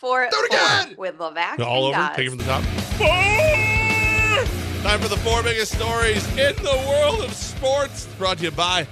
[0.00, 0.94] four, Do it four again!
[0.96, 1.96] with Levac All over.
[1.96, 2.16] Gaz.
[2.16, 2.62] Take it from the top.
[2.64, 3.08] Four!
[4.82, 8.06] Time for the four biggest stories in the world of sports.
[8.16, 8.86] Brought to you by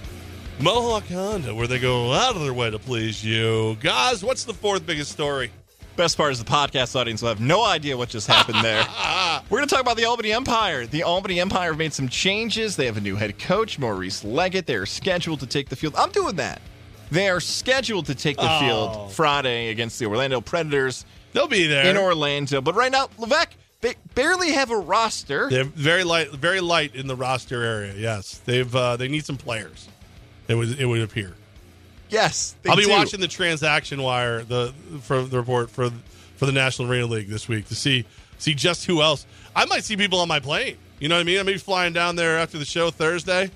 [0.61, 3.77] Mohawk Honda, where they go out of their way to please you.
[3.81, 5.51] Guys, what's the fourth biggest story?
[5.97, 8.85] Best part is the podcast audience will have no idea what just happened there.
[9.51, 10.87] We're going to talk about the Albany Empire.
[10.87, 12.77] The Albany Empire have made some changes.
[12.77, 14.67] They have a new head coach, Maurice Leggett.
[14.67, 15.95] They are scheduled to take the field.
[15.97, 16.61] I'm doing that.
[17.11, 18.61] They are scheduled to take the Oh.
[18.61, 21.87] field Friday against the Orlando Predators They'll be there.
[21.87, 22.61] in Orlando.
[22.61, 25.49] But right now, Levesque, they barely have a roster.
[25.51, 27.95] They're very light, very light in the roster area.
[27.97, 29.89] Yes, they've uh, they need some players.
[30.49, 31.35] It would it would appear.
[32.11, 32.91] Yes, I'll be do.
[32.91, 35.91] watching the transaction wire the for the report for
[36.37, 38.05] for the National Arena League this week to see
[38.39, 39.27] see just who else.
[39.55, 40.77] I might see people on my plane.
[41.01, 41.39] You know what I mean?
[41.39, 43.51] I may be flying down there after the show Thursday.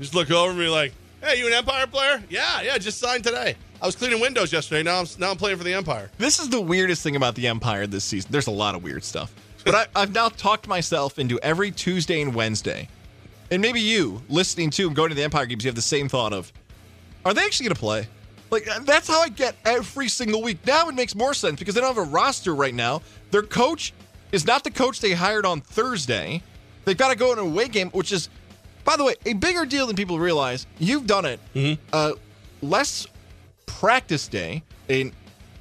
[0.00, 0.92] Just look over and be like,
[1.24, 2.22] "Hey, you an Empire player?
[2.28, 3.56] Yeah, yeah, just signed today.
[3.80, 4.82] I was cleaning windows yesterday.
[4.82, 6.10] Now I'm now I'm playing for the Empire.
[6.18, 8.30] This is the weirdest thing about the Empire this season.
[8.30, 9.34] There's a lot of weird stuff.
[9.64, 12.88] But I, I've now talked myself into every Tuesday and Wednesday.
[13.50, 16.08] And maybe you, listening to and going to the Empire games, you have the same
[16.08, 16.52] thought of,
[17.24, 18.08] are they actually going to play?
[18.50, 20.58] Like, uh, that's how I get every single week.
[20.66, 23.02] Now it makes more sense because they don't have a roster right now.
[23.30, 23.92] Their coach
[24.32, 26.42] is not the coach they hired on Thursday.
[26.84, 28.28] They've got to go in an away game, which is,
[28.84, 30.66] by the way, a bigger deal than people realize.
[30.78, 31.78] You've done it.
[31.92, 32.12] Uh,
[32.62, 33.06] less
[33.66, 35.10] practice day, a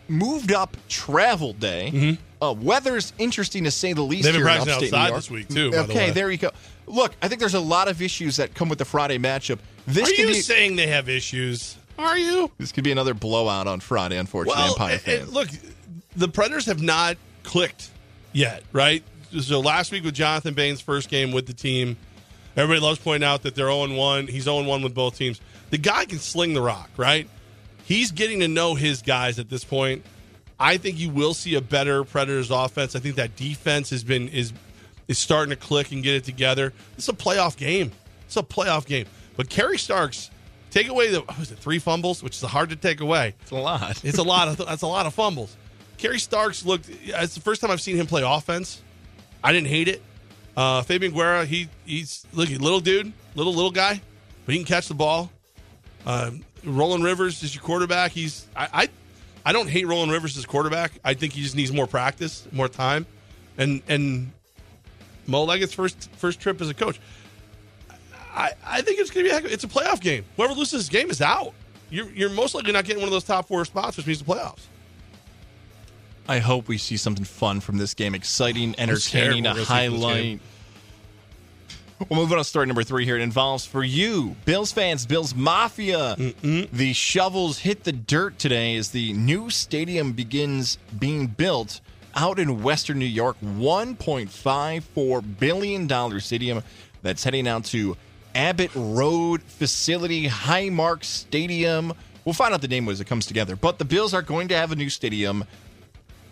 [0.08, 2.18] moved up travel day.
[2.42, 4.28] Uh, weather's interesting to say the least.
[4.28, 4.34] Mm-hmm.
[4.34, 6.12] They've been practicing outside this week, too, by the Okay, way.
[6.12, 6.52] there you go.
[6.86, 9.60] Look, I think there's a lot of issues that come with the Friday matchup.
[9.88, 11.78] This Are you be saying they have issues?
[11.98, 12.52] Are you?
[12.58, 14.18] this could be another blowout on Friday.
[14.18, 15.22] Unfortunately, Well, Empire and- fans.
[15.24, 15.48] and look,
[16.18, 17.90] the Predators have not clicked
[18.34, 19.04] yet, right?
[19.40, 21.96] So last week with Jonathan Bain's first game with the team,
[22.56, 24.28] everybody loves pointing out that they're 0 1.
[24.28, 25.42] He's 0 1 with both teams.
[25.70, 27.28] The guy can sling the rock, right?
[27.86, 30.06] He's getting to know his guys at this point.
[30.60, 32.96] I think you will see a better Predators offense.
[32.96, 34.54] I think that defense has been is
[35.08, 36.74] is starting to click and get it together.
[36.98, 37.92] It's a playoff game.
[38.26, 39.06] It's a playoff game.
[39.36, 40.30] But Kerry Starks,
[40.72, 43.36] take away the what was it three fumbles, which is hard to take away.
[43.42, 44.04] it's a lot.
[44.04, 45.56] It's a lot of that's a lot of fumbles.
[45.98, 46.90] Kerry Starks looked.
[46.90, 48.82] It's the first time I've seen him play offense.
[49.44, 50.02] I didn't hate it.
[50.56, 54.00] Uh, Fabian Guerra, he he's look little dude, little little guy,
[54.46, 55.32] but he can catch the ball.
[56.06, 58.12] Um, Roland Rivers is your quarterback.
[58.12, 58.90] He's I, I
[59.46, 60.92] I don't hate Roland Rivers as quarterback.
[61.04, 63.06] I think he just needs more practice, more time,
[63.58, 64.32] and and
[65.26, 67.00] Mo Leggett's first first trip as a coach.
[68.36, 70.26] I, I think it's gonna be it's a playoff game.
[70.38, 71.54] Whoever loses this game is out.
[71.90, 74.26] You're you're most likely not getting one of those top four spots, which means the
[74.26, 74.62] playoffs.
[76.28, 78.16] I hope we see something fun from this game.
[78.16, 80.40] Exciting, entertaining, a gonna see from this highlight.
[82.10, 83.18] We'll move on to story number three here.
[83.18, 86.16] It involves for you, Bills fans, Bills Mafia.
[86.42, 91.82] The shovels hit the dirt today as the new stadium begins being built
[92.16, 93.38] out in Western New York.
[93.42, 96.64] $1.54 billion stadium
[97.02, 97.96] that's heading out to
[98.36, 101.94] Abbott Road Facility, Highmark Stadium.
[102.26, 103.56] We'll find out the name as it comes together.
[103.56, 105.46] But the Bills are going to have a new stadium.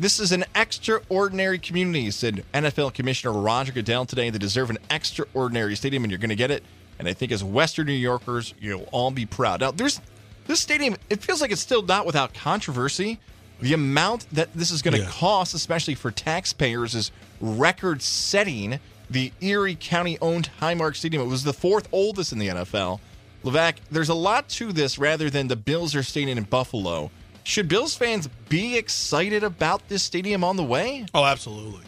[0.02, 4.32] This is an extraordinary community, said NFL Commissioner Roger Goodell today.
[4.32, 6.64] They deserve an extraordinary stadium, and you're going to get it.
[6.98, 9.62] And I think as Western New Yorkers, you'll all be proud.
[9.62, 10.02] Now, there's
[10.48, 10.96] this stadium.
[11.12, 13.20] It feels like it's still not without controversy.
[13.60, 15.08] The amount that this is going to Yeah.
[15.12, 18.80] cost, especially for taxpayers, is record-setting.
[19.08, 21.22] The Erie County-owned Highmark Stadium.
[21.22, 23.02] It was the fourth oldest in the NFL.
[23.44, 27.12] Levac, there's a lot to this rather than the Bills are staying in Buffalo.
[27.44, 31.06] Should Bills fans be excited about this stadium on the way?
[31.14, 31.82] Oh, absolutely.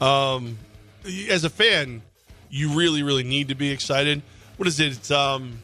[0.00, 0.58] Um,
[1.28, 2.02] as a fan,
[2.50, 4.22] you really, really need to be excited.
[4.56, 4.92] What is it?
[4.92, 5.58] It's um,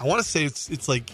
[0.00, 1.10] I want to say it's it's like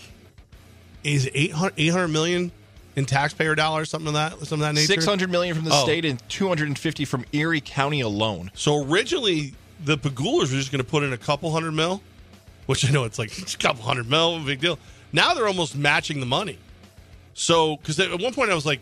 [1.02, 2.52] is it 800, 800 million
[2.96, 4.86] in taxpayer dollars, something of that, something of that nature.
[4.92, 5.82] 600 million from the Oh.
[5.84, 8.50] state and 250 from Erie County alone.
[8.54, 9.54] So originally,
[9.84, 12.02] the Pegulas were just going to put in a couple hundred mil,
[12.66, 14.78] which I know it's like a couple hundred mil, a big deal.
[15.12, 16.58] Now they're almost matching the money.
[17.34, 18.80] So, because at one point I was like,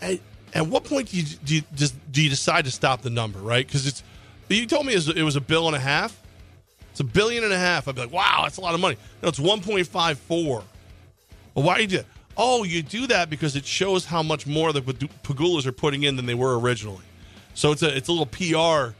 [0.00, 0.18] at,
[0.54, 1.62] at what point do you, do you
[2.10, 3.66] do you decide to stop the number, right?
[3.66, 4.02] Because it's
[4.48, 6.20] you told me it was, a bill and a half.
[6.90, 7.86] It's a billion and a half.
[7.86, 8.96] I'd be like, wow, that's a lot of money.
[9.22, 10.64] No, it's one point five four.
[11.54, 12.06] Well, why do you do that?
[12.36, 16.16] Oh, you do that because it shows how much more the Pegulas are putting in
[16.16, 17.04] than they were originally.
[17.54, 18.94] So it's a it's a little PR,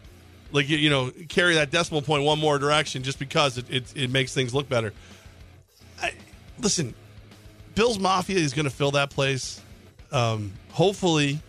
[0.52, 3.96] like you, you know, carry that decimal point one more direction just because it it,
[3.96, 4.92] it makes things look better.
[6.00, 6.12] I,
[6.60, 6.94] listen,
[7.74, 9.60] Bill's Mafia is going to fill that place.
[10.12, 11.40] Um, hopefully,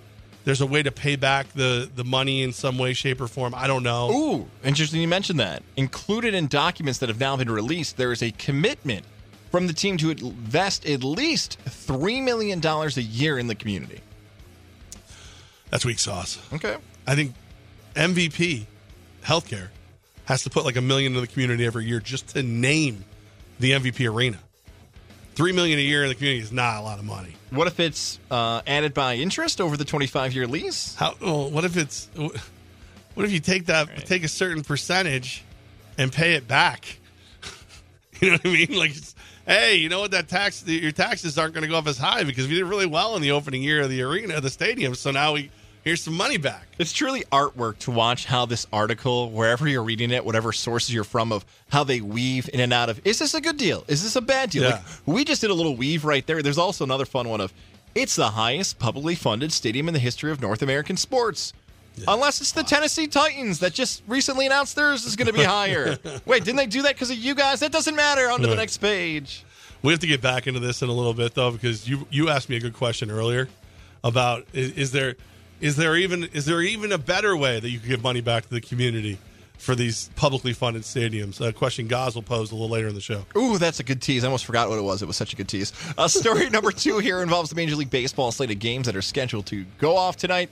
[0.44, 3.54] there's a way to pay back the the money in some way, shape, or form.
[3.56, 4.12] I don't know.
[4.12, 5.64] Ooh, interesting you mentioned that.
[5.78, 9.06] Included in documents that have now been released, there is a commitment
[9.52, 14.00] from the team to invest at least $3 million a year in the community.
[15.70, 16.40] That's weak sauce.
[16.54, 16.78] Okay.
[17.06, 17.34] I think
[17.96, 18.66] MVP
[19.24, 19.68] healthcare
[20.26, 23.04] has to put like a million in the community every year just to name
[23.60, 24.40] the MVP arena.
[25.36, 27.36] Three million a year in the community is not a lot of money.
[27.52, 30.96] What if it's uh, added by interest over the 25 year lease?
[30.96, 31.16] How?
[31.22, 32.10] Well, what if it's?
[33.14, 34.06] What if you take that, right.
[34.06, 35.44] take a certain percentage,
[35.98, 37.00] and pay it back?
[38.22, 38.74] you know what I mean?
[38.78, 38.94] Like,
[39.46, 40.12] hey, you know what?
[40.12, 42.86] That tax, your taxes aren't going to go up as high because we did really
[42.86, 44.96] well in the opening year of the arena, the stadium.
[44.96, 45.52] So now we
[45.84, 46.68] here's some money back.
[46.80, 51.04] It's truly artwork to watch how this article, wherever you're reading it, whatever sources you're
[51.04, 53.84] from, of how they weave in and out of is this a good deal?
[53.88, 54.64] Is this a bad deal?
[54.64, 54.70] Yeah.
[54.70, 56.42] Like, we just did a little weave right there.
[56.42, 57.54] There's also another fun one of
[57.94, 61.54] it's the highest publicly funded stadium in the history of North American sports.
[61.96, 62.06] Yeah.
[62.08, 65.98] Unless it's the Tennessee Titans that just recently announced theirs is going to be higher.
[66.26, 67.60] Wait, didn't they do that because of you guys?
[67.60, 68.32] That doesn't matter.
[68.32, 69.44] On to the next page.
[69.84, 72.30] We have to get back into this in a little bit though, because you you
[72.30, 73.50] asked me a good question earlier
[74.04, 75.16] about is, is there
[75.62, 78.44] is there even is there even a better way that you could give money back
[78.44, 79.18] to the community
[79.58, 81.40] for these publicly funded stadiums?
[81.40, 83.26] A question Goz will pose a little later in the show.
[83.38, 84.24] Ooh, that's a good tease.
[84.24, 85.02] I almost forgot what it was.
[85.02, 85.72] It was such a good tease.
[85.98, 89.02] Uh, story number two here involves the Major League Baseball slate of games that are
[89.02, 90.50] scheduled to go off tonight.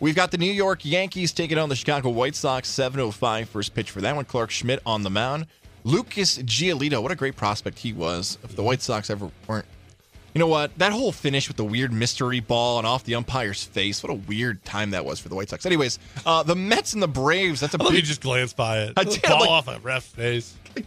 [0.00, 2.68] We've got the New York Yankees taking on the Chicago White Sox.
[2.70, 4.24] 7:05 first pitch for that one.
[4.24, 5.46] Clarke Schmidt on the mound.
[5.86, 8.38] Lucas Giolito, what a great prospect he was.
[8.42, 9.66] If the White Sox ever weren't
[10.34, 10.76] you know what?
[10.78, 14.02] That whole finish with the weird mystery ball and off the umpire's face.
[14.02, 15.64] What a weird time that was for the White Sox.
[15.64, 17.60] Anyways, uh, the Mets and the Braves.
[17.60, 17.94] That's a I big.
[17.94, 18.94] You just glance by it.
[18.96, 20.56] I did, ball like, off a ref face.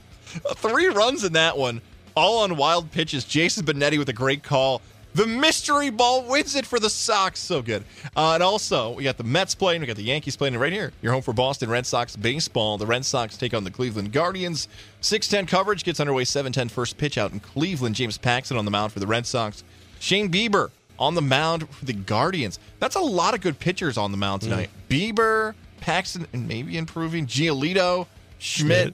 [0.58, 1.82] Three runs in that one,
[2.14, 3.24] all on wild pitches.
[3.24, 4.82] Jason Benetti with a great call.
[5.16, 7.40] The mystery ball wins it for the Sox.
[7.40, 7.84] So good.
[8.16, 9.82] Uh, and also, we got the Mets playing.
[9.82, 10.92] We got the Yankees playing right here.
[11.02, 12.78] You're home for Boston Red Sox baseball.
[12.78, 14.68] The Red Sox take on the Cleveland Guardians.
[15.02, 17.96] 610 coverage gets underway 710 first pitch out in Cleveland.
[17.96, 19.64] James Paxton on the mound for the Red Sox.
[20.00, 20.70] Shane Bieber
[21.00, 22.60] on the mound for the Guardians.
[22.80, 24.70] That's a lot of good pitchers on the mound tonight.
[24.90, 25.14] Mm.
[25.16, 27.26] Bieber, Paxton, and maybe improving.
[27.26, 28.06] Giolito,
[28.38, 28.94] Schmidt.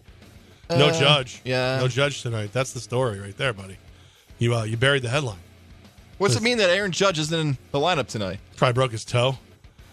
[0.70, 0.80] Schmidt.
[0.80, 1.42] No Uh, judge.
[1.44, 1.80] yeah.
[1.80, 2.52] No judge tonight.
[2.54, 3.78] That's the story right there, buddy.
[4.40, 5.40] You uh, you buried the headline.
[6.24, 8.40] What's it mean that Aaron Judge isn't in the lineup tonight?
[8.56, 9.38] Probably broke his toe.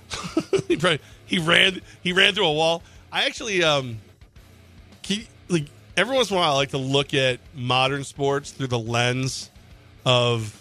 [0.68, 2.82] he probably he ran he ran through a wall.
[3.10, 3.98] I actually um
[5.04, 5.66] he, like
[5.96, 9.50] every once in a while I like to look at modern sports through the lens
[10.06, 10.56] of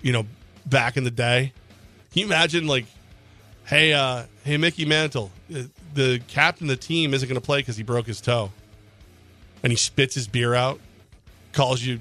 [0.00, 0.24] you know
[0.64, 1.52] back in the day.
[2.12, 2.86] Can you imagine like
[3.66, 7.58] hey uh hey Mickey Mantle, uh, the captain of the team isn't going to play
[7.58, 8.52] because he broke his toe,
[9.62, 10.80] and he spits his beer out,
[11.52, 12.00] calls you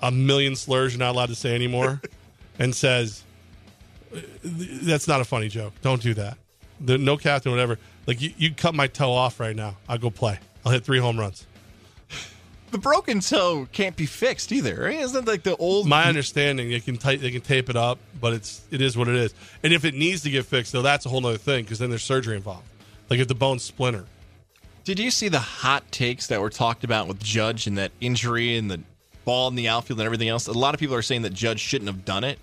[0.00, 2.00] a million slurs you're not allowed to say anymore,
[2.58, 3.24] and says
[4.12, 5.72] that's not a funny joke.
[5.82, 6.38] Don't do that.
[6.80, 7.78] The, no captain, whatever.
[8.06, 9.76] Like you, you cut my toe off right now.
[9.88, 10.38] I'll go play.
[10.64, 11.46] I'll hit three home runs.
[12.70, 14.98] The broken toe can't be fixed either, right?
[14.98, 15.86] Isn't that like the old?
[15.86, 19.06] My understanding, they can t- they can tape it up, but it's it is what
[19.06, 19.32] it is.
[19.62, 21.90] And if it needs to get fixed, though, that's a whole other thing because then
[21.90, 22.66] there's surgery involved.
[23.08, 24.06] Like if the bone splinter.
[24.82, 28.56] Did you see the hot takes that were talked about with Judge and that injury
[28.56, 28.80] and the
[29.24, 30.46] ball in the outfield and everything else?
[30.46, 32.38] A lot of people are saying that Judge shouldn't have done it.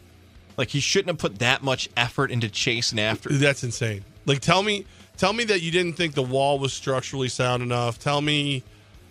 [0.58, 3.30] Like he shouldn't have put that much effort into chasing after.
[3.30, 4.04] That's insane.
[4.26, 4.86] Like tell me
[5.18, 8.00] tell me that you didn't think the wall was structurally sound enough.
[8.00, 8.64] Tell me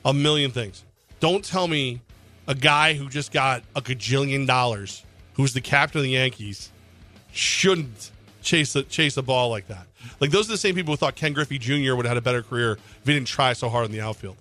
[0.05, 0.85] a million things.
[1.19, 2.01] Don't tell me
[2.47, 6.71] a guy who just got a gajillion dollars, who's the captain of the Yankees,
[7.33, 8.11] shouldn't
[8.43, 9.87] chase a chase a ball like that.
[10.19, 11.95] Like those are the same people who thought Ken Griffey Jr.
[11.95, 14.37] would have had a better career if he didn't try so hard in the outfield.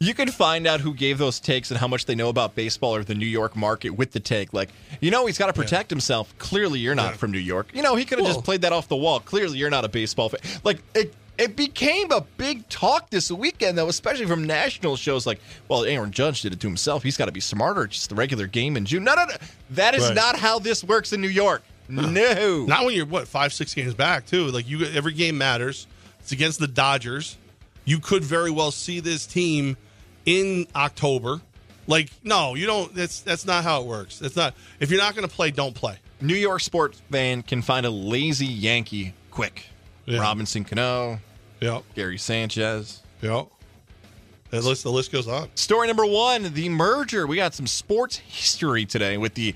[0.00, 2.94] You can find out who gave those takes and how much they know about baseball
[2.94, 4.52] or the New York market with the take.
[4.52, 4.70] Like,
[5.00, 5.94] you know, he's got to protect yeah.
[5.94, 6.36] himself.
[6.38, 7.16] Clearly, you're not Yeah.
[7.16, 7.68] from New York.
[7.72, 9.20] You know, he could have Well- just played that off the wall.
[9.20, 10.40] Clearly, you're not a baseball fan.
[10.64, 11.14] Like, it.
[11.36, 15.26] It became a big talk this weekend, though, especially from national shows.
[15.26, 17.02] Like, well, Aaron Judge did it to himself.
[17.02, 17.82] He's got to be smarter.
[17.82, 19.02] It's just the regular game in June.
[19.02, 19.34] No, no, no.
[19.70, 20.14] That is Right.
[20.14, 21.64] not how this works in New York.
[21.88, 22.66] No.
[22.66, 24.46] Not when you're what five six games back too.
[24.46, 25.88] Like you, every game matters.
[26.20, 27.36] It's against the Dodgers.
[27.84, 29.76] You could very well see this team
[30.24, 31.40] in October.
[31.86, 32.94] Like no, you don't.
[32.94, 34.18] That's that's not how it works.
[34.18, 34.54] That's not.
[34.80, 35.98] If you're not going to play, don't play.
[36.20, 39.66] New York sports fan can find a lazy Yankee quick.
[40.06, 40.20] Yeah.
[40.20, 41.18] Robinson Cano,
[41.60, 41.82] Yep.
[41.94, 43.02] Gary Sanchez.
[43.20, 43.48] Yep.
[44.50, 45.48] The list the list goes on.
[45.56, 47.26] Story number one the merger.
[47.26, 49.54] We got some sports history today with the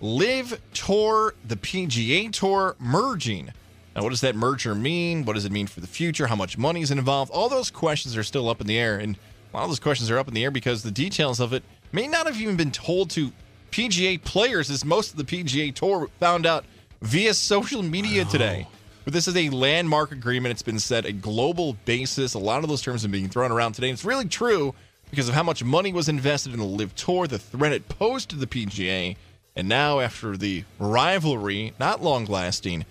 [0.00, 3.50] LIV Tour, the PGA Tour merging.
[3.96, 5.24] Now, what does that merger mean?
[5.24, 6.26] What does it mean for the future?
[6.26, 7.32] How much money is involved?
[7.32, 8.98] All those questions are still up in the air.
[8.98, 9.16] And
[9.52, 11.62] a lot of those questions are up in the air because the details of it
[11.92, 13.32] may not have even been told to
[13.70, 16.64] PGA players, as most of the PGA Tour found out
[17.02, 18.66] via social media today.
[19.04, 20.52] But this is a landmark agreement.
[20.52, 22.34] It's been set a global basis.
[22.34, 23.88] A lot of those terms have been being thrown around today.
[23.88, 24.74] And it's really true
[25.10, 28.28] because of how much money was invested in the LIV Tour, the threat it posed
[28.30, 29.16] to the PGA,
[29.56, 32.84] and now after the rivalry, not long lasting,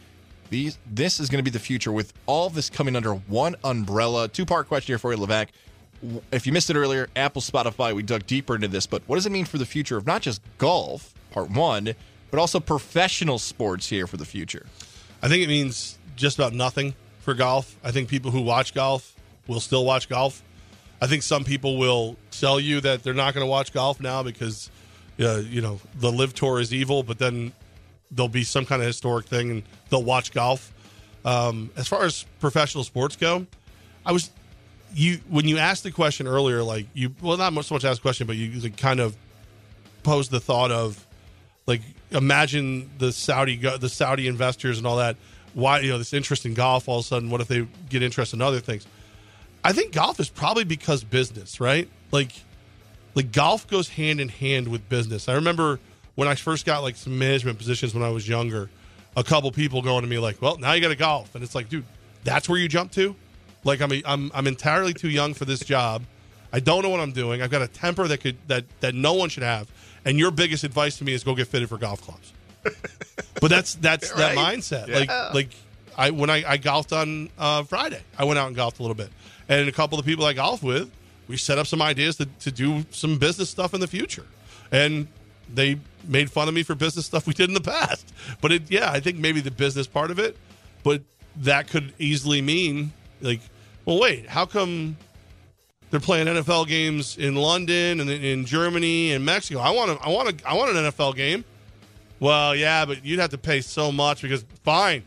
[0.50, 4.28] These, this is going to be the future with all this coming under one umbrella.
[4.28, 5.50] Two part question here for you, Levac.
[6.32, 9.26] If you missed it earlier, Apple, Spotify, we dug deeper into this, but what does
[9.26, 11.96] it mean for the future of not just golf, part one,
[12.30, 14.68] but also professional sports here for the future?
[15.22, 17.76] I think it means just about nothing for golf.
[17.84, 19.16] I think people who watch golf
[19.48, 20.44] will still watch golf.
[21.02, 24.24] I think some people will tell you that they're not going to watch golf now
[24.24, 24.70] because,
[25.20, 27.54] uh, you know, the LIV Tour is evil, but then
[28.12, 30.74] there'll be some kind of historic thing and they'll watch golf.
[31.26, 33.46] Um, as far as professional sports go,
[34.06, 34.32] I was
[34.94, 38.02] you when you asked the question earlier, like you well not so much asked the
[38.02, 39.16] question, but you like, kind of
[40.04, 41.06] posed the thought of
[41.66, 45.18] like imagine the Saudi the Saudi investors and all that.
[45.54, 47.30] Why you know this interest in golf all of a sudden?
[47.30, 48.88] What if they get interest in other things?
[49.64, 51.90] I think golf is probably because business, right?
[52.12, 52.32] Like,
[53.16, 55.28] like golf goes hand in hand with business.
[55.28, 55.80] I remember
[56.18, 58.72] when I first got like some management positions when I was younger,
[59.16, 61.54] a couple people going to me like, "Well, now you got to golf," and it's
[61.54, 61.86] like, dude,
[62.24, 63.16] that's where you jump to.
[63.64, 66.04] Like, I'm, a, I'm, I'm entirely too young for this job.
[66.52, 67.44] I don't know what I'm doing.
[67.44, 69.72] I've got a temper that could that that no one should have.
[70.06, 72.34] And your biggest advice to me is go get fitted for golf clubs.
[73.40, 74.36] but that's that's right?
[74.36, 74.88] that mindset.
[74.88, 75.00] Yeah.
[75.00, 75.50] Like like
[75.96, 78.96] I when I, I golfed on uh, Friday, I went out and golfed a little
[78.96, 79.10] bit,
[79.48, 80.92] and a couple of the people I golf with,
[81.28, 84.26] we set up some ideas to, to do some business stuff in the future,
[84.72, 85.08] and
[85.54, 88.14] they made fun of me for business stuff we did in the past.
[88.42, 90.38] But it, yeah, I think maybe the business part of it,
[90.84, 91.02] but
[91.38, 93.42] that could easily mean like,
[93.86, 94.98] well, wait, how come
[95.90, 99.60] they're playing NFL games in London and in Germany and Mexico?
[99.60, 101.44] I want to, I want to, I want an NFL game.
[102.20, 105.04] Well, yeah, but you'd have to pay so much because fine,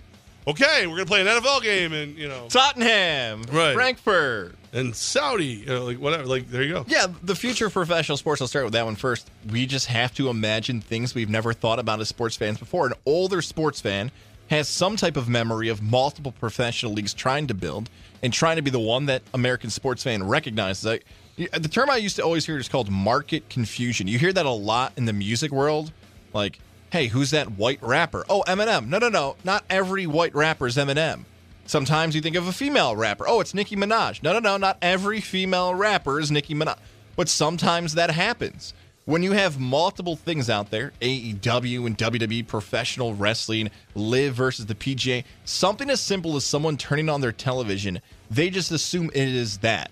[0.46, 3.74] okay, we're gonna play an NFL game and you know Tottenham, right.
[3.74, 6.26] Frankfurt and Saudi, you know, like whatever.
[6.26, 6.84] Like there you go.
[6.88, 8.40] Yeah, the future of professional sports.
[8.40, 9.30] I'll start with that one first.
[9.50, 12.86] We just have to imagine things we've never thought about as sports fans before.
[12.86, 14.10] An older sports fan
[14.48, 17.88] has some type of memory of multiple professional leagues trying to build
[18.22, 20.84] and trying to be the one that American sports fan recognizes.
[20.84, 21.04] Like,
[21.36, 24.08] the term I used to always hear is called market confusion.
[24.08, 25.92] You hear that a lot in the music world,
[26.34, 26.58] like
[26.92, 28.24] hey, who's that white rapper?
[28.28, 28.88] Oh, Eminem.
[28.88, 29.36] No, no, no.
[29.44, 31.24] Not every white rapper is Eminem.
[31.66, 33.26] Sometimes you think of a female rapper.
[33.28, 34.22] Oh, it's Nicki Minaj.
[34.22, 34.56] No, no, no.
[34.56, 36.78] Not every female rapper is Nicki Minaj.
[37.16, 38.74] But sometimes that happens.
[39.04, 44.74] When you have multiple things out there, AEW and WWE, professional wrestling, LIV versus the
[44.74, 49.58] PGA, something as simple as someone turning on their television, they just assume it is
[49.58, 49.90] that.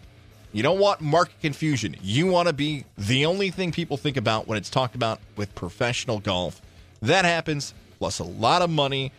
[0.53, 1.97] You don't want market confusion.
[2.03, 5.55] You want to be the only thing people think about when it's talked about with
[5.55, 6.61] professional golf.
[7.03, 9.13] That happens, plus a lot of money.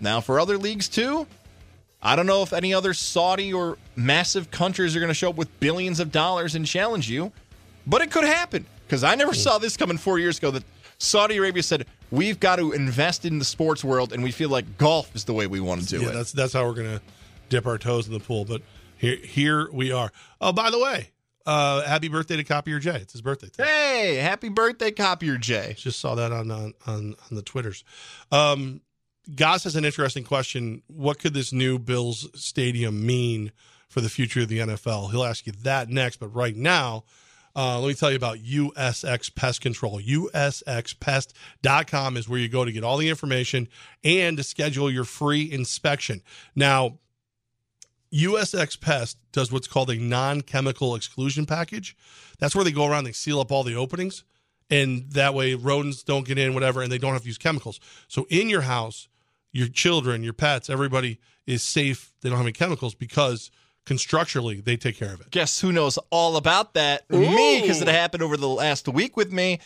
[0.00, 1.26] Now, for other leagues too,
[2.02, 5.36] I don't know if any other Saudi or massive countries are going to show up
[5.36, 7.32] with billions of dollars and challenge you,
[7.86, 10.64] but it could happen because I never saw this coming four years ago that
[10.98, 14.78] Saudi Arabia said we've got to invest in the sports world and we feel like
[14.78, 16.12] golf is the way we want to do yeah, it.
[16.14, 17.02] That's that's how we're going to
[17.48, 18.44] dip our toes in the pool.
[18.44, 18.62] But
[18.96, 20.10] here here we are.
[20.40, 21.10] Oh, by the way,
[21.50, 22.96] uh, happy birthday to Copier J.
[22.96, 23.48] It's his birthday.
[23.48, 23.64] Today.
[23.64, 25.74] Hey, happy birthday, Copier J.
[25.76, 27.82] Just saw that on on on, on the Twitters.
[28.30, 28.82] Um,
[29.34, 30.82] Goss has an interesting question.
[30.86, 33.50] What could this new Bills stadium mean
[33.88, 35.10] for the future of the NFL?
[35.10, 36.18] He'll ask you that next.
[36.18, 37.04] But right now,
[37.56, 40.00] uh, let me tell you about USX Pest Control.
[40.00, 43.66] USXPest.com is where you go to get all the information
[44.04, 46.22] and to schedule your free inspection.
[46.54, 46.98] Now,
[48.12, 51.96] USX Pest does what's called a non chemical exclusion package.
[52.38, 54.24] That's where they go around, they seal up all the openings,
[54.68, 57.78] and that way rodents don't get in, whatever, and they don't have to use chemicals.
[58.08, 59.08] So in your house,
[59.52, 62.12] your children, your pets, everybody is safe.
[62.20, 63.50] They don't have any chemicals because
[63.84, 65.30] constructurally they take care of it.
[65.30, 67.04] Guess who knows all about that?
[67.12, 67.18] Ooh.
[67.18, 69.60] Me, because it happened over the last week with me.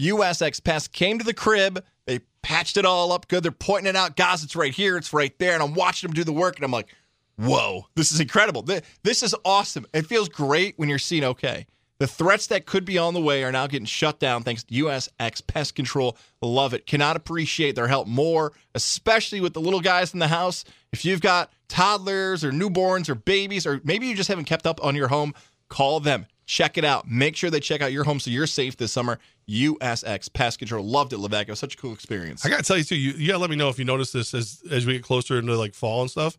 [0.00, 1.82] USX Pest came to the crib.
[2.06, 3.42] They patched it all up good.
[3.42, 4.16] They're pointing it out.
[4.16, 4.96] Guys, it's right here.
[4.96, 5.54] It's right there.
[5.54, 6.56] And I'm watching them do the work.
[6.56, 6.94] And I'm like,
[7.36, 8.62] whoa, this is incredible.
[9.02, 9.86] This is awesome.
[9.92, 11.66] It feels great when you're seeing okay.
[11.98, 14.74] The threats that could be on the way are now getting shut down thanks to
[14.74, 16.16] USX Pest Control.
[16.42, 16.86] Love it.
[16.86, 20.64] Cannot appreciate their help more, especially with the little guys in the house.
[20.92, 24.84] If you've got toddlers or newborns or babies, or maybe you just haven't kept up
[24.84, 25.32] on your home,
[25.68, 26.26] call them.
[26.44, 27.10] Check it out.
[27.10, 29.18] Make sure they check out your home so you're safe this summer.
[29.48, 30.84] USX Pest Control.
[30.84, 31.42] Loved it, Levac.
[31.42, 32.44] It was such a cool experience.
[32.44, 33.84] I got to tell you, too, you, you got to let me know if you
[33.84, 36.36] notice this as, as we get closer into like fall and stuff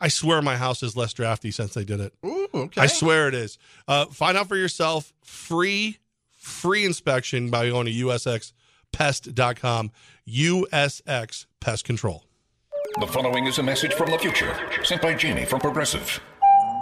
[0.00, 2.14] I swear my house is less drafty since they did it.
[2.24, 2.80] Ooh, okay.
[2.80, 3.58] I swear it is.
[3.86, 5.12] Uh, find out for yourself.
[5.22, 5.98] Free,
[6.30, 9.90] free inspection by going to usxpest.com.
[10.28, 12.24] USX Pest Control.
[13.00, 16.20] The following is a message from the future, sent by Jamie from Progressive.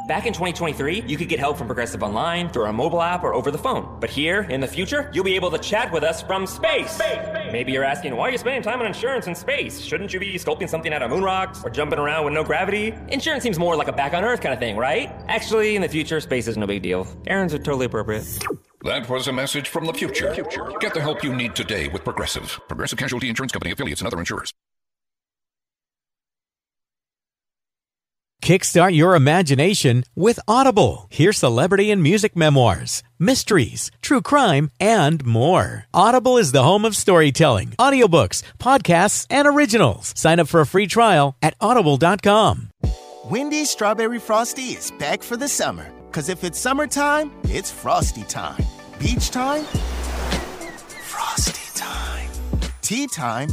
[0.06, 3.34] Back in 2023, you could get help from Progressive Online through our mobile app or
[3.34, 3.98] over the phone.
[3.98, 6.92] But here, in the future, you'll be able to chat with us from space.
[6.92, 9.80] space, space Maybe you're asking, why are you spending time on insurance in space?
[9.80, 12.94] Shouldn't you be sculpting something out of moon rocks or jumping around with no gravity?
[13.08, 15.10] Insurance seems more like a back on Earth kind of thing, right?
[15.26, 17.04] Actually, in the future, space is no big deal.
[17.26, 18.24] Errands are totally appropriate.
[18.82, 20.32] That was a message from the future.
[20.78, 22.60] Get the help you need today with Progressive.
[22.68, 24.52] Progressive Casualty Insurance Company affiliates and other insurers.
[28.46, 31.08] Kickstart your imagination with Audible.
[31.10, 35.86] Hear celebrity and music memoirs, mysteries, true crime, and more.
[35.92, 40.14] Audible is the home of storytelling, audiobooks, podcasts, and originals.
[40.16, 42.70] Sign up for a free trial at audible.com.
[43.24, 45.90] Wendy's Strawberry Frosty is back for the summer.
[46.06, 48.64] Because if it's summertime, it's Frosty time.
[49.00, 49.64] Beach time,
[51.02, 52.30] Frosty time.
[52.80, 53.48] Tea time,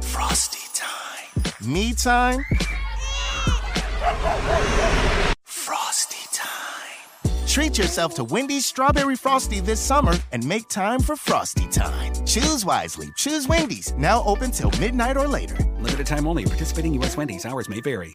[0.00, 1.70] Frosty time.
[1.70, 2.46] Me time,
[5.44, 7.46] Frosty time.
[7.46, 12.12] Treat yourself to Wendy's Strawberry Frosty this summer and make time for Frosty time.
[12.26, 13.08] Choose wisely.
[13.16, 13.94] Choose Wendy's.
[13.96, 15.56] Now open till midnight or later.
[15.76, 16.44] Limited time only.
[16.44, 17.16] Participating U.S.
[17.16, 17.46] Wendy's.
[17.46, 18.14] Hours may vary.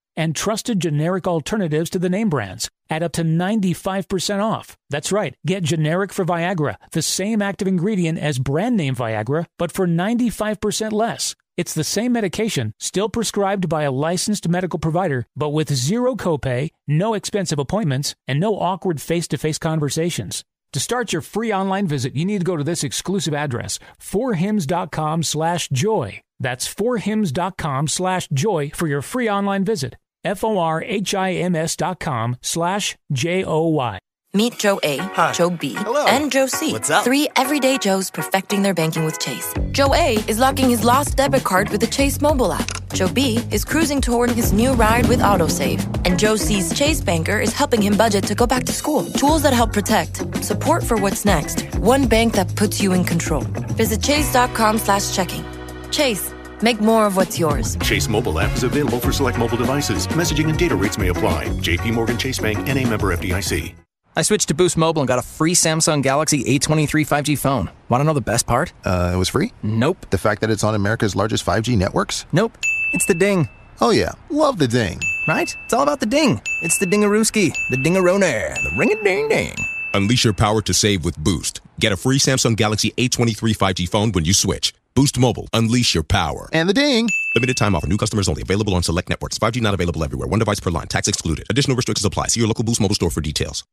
[0.15, 4.77] and trusted generic alternatives to the name brands at up to 95% off.
[4.89, 9.71] That's right, get generic for Viagra, the same active ingredient as brand name Viagra, but
[9.71, 11.35] for 95% less.
[11.57, 16.69] It's the same medication, still prescribed by a licensed medical provider, but with zero copay,
[16.87, 20.43] no expensive appointments, and no awkward face to face conversations.
[20.73, 25.23] To start your free online visit, you need to go to this exclusive address, forhims.com
[25.23, 26.21] slash joy.
[26.41, 29.95] That's forhims.com slash joy for your free online visit.
[30.23, 33.99] F-O-R-H-I-M-S dot com slash J-O-Y.
[34.33, 35.75] Meet Joe A, Joe B,
[36.07, 36.71] and Joe C.
[36.71, 37.03] What's up?
[37.03, 39.53] Three everyday Joes perfecting their banking with Chase.
[39.71, 42.69] Joe A is locking his lost debit card with the Chase mobile app.
[42.93, 45.83] Joe B is cruising toward his new ride with Autosave.
[46.05, 49.03] And Joe C's Chase banker is helping him budget to go back to school.
[49.03, 51.63] Tools that help protect, support for what's next.
[51.79, 53.41] One bank that puts you in control.
[53.75, 55.43] Visit chase.com slash checking.
[55.91, 57.75] Chase, make more of what's yours.
[57.77, 60.07] Chase mobile app is available for select mobile devices.
[60.07, 61.45] Messaging and data rates may apply.
[61.59, 63.75] JP Morgan Chase Bank and a member FDIC.
[64.13, 67.69] I switched to Boost Mobile and got a free Samsung Galaxy A23 5G phone.
[67.87, 68.73] Want to know the best part?
[68.83, 69.53] Uh, it was free?
[69.63, 70.05] Nope.
[70.09, 72.25] The fact that it's on America's largest 5G networks?
[72.33, 72.57] Nope.
[72.91, 73.47] It's the ding.
[73.79, 74.11] Oh, yeah.
[74.29, 74.99] Love the ding.
[75.29, 75.55] Right?
[75.63, 76.41] It's all about the ding.
[76.61, 79.55] It's the dingarooski, the dingaroner, the ring a ding ding.
[79.93, 81.61] Unleash your power to save with Boost.
[81.79, 84.73] Get a free Samsung Galaxy A23 5G phone when you switch.
[84.93, 85.47] Boost Mobile.
[85.53, 86.49] Unleash your power.
[86.51, 87.09] And the ding.
[87.35, 87.87] Limited time offer.
[87.87, 88.41] New customers only.
[88.41, 89.37] Available on select networks.
[89.37, 90.27] 5G not available everywhere.
[90.27, 90.87] One device per line.
[90.87, 91.45] Tax excluded.
[91.49, 92.27] Additional restrictions apply.
[92.27, 93.63] See your local Boost Mobile store for details.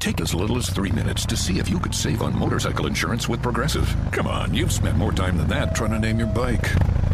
[0.00, 3.28] Take as little as three minutes to see if you could save on motorcycle insurance
[3.28, 3.94] with Progressive.
[4.12, 6.64] Come on, you've spent more time than that trying to name your bike.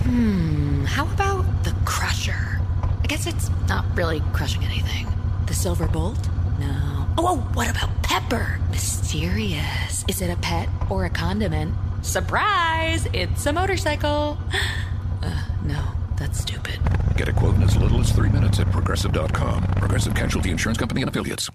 [0.04, 2.60] Hmm, how about the Crusher?
[3.02, 5.06] I guess it's not really crushing anything.
[5.46, 6.28] The Silver Bolt?
[6.58, 7.06] No.
[7.18, 8.58] Oh, oh, what about Pepper?
[8.70, 10.04] Mysterious.
[10.08, 11.74] Is it a pet or a condiment?
[12.02, 13.06] Surprise!
[13.12, 14.38] It's a motorcycle.
[15.22, 15.82] Uh, no,
[16.16, 16.78] that's stupid.
[17.16, 19.62] Get a quote in as little as three minutes at progressive.com.
[19.76, 21.50] Progressive Casualty Insurance Company and affiliates.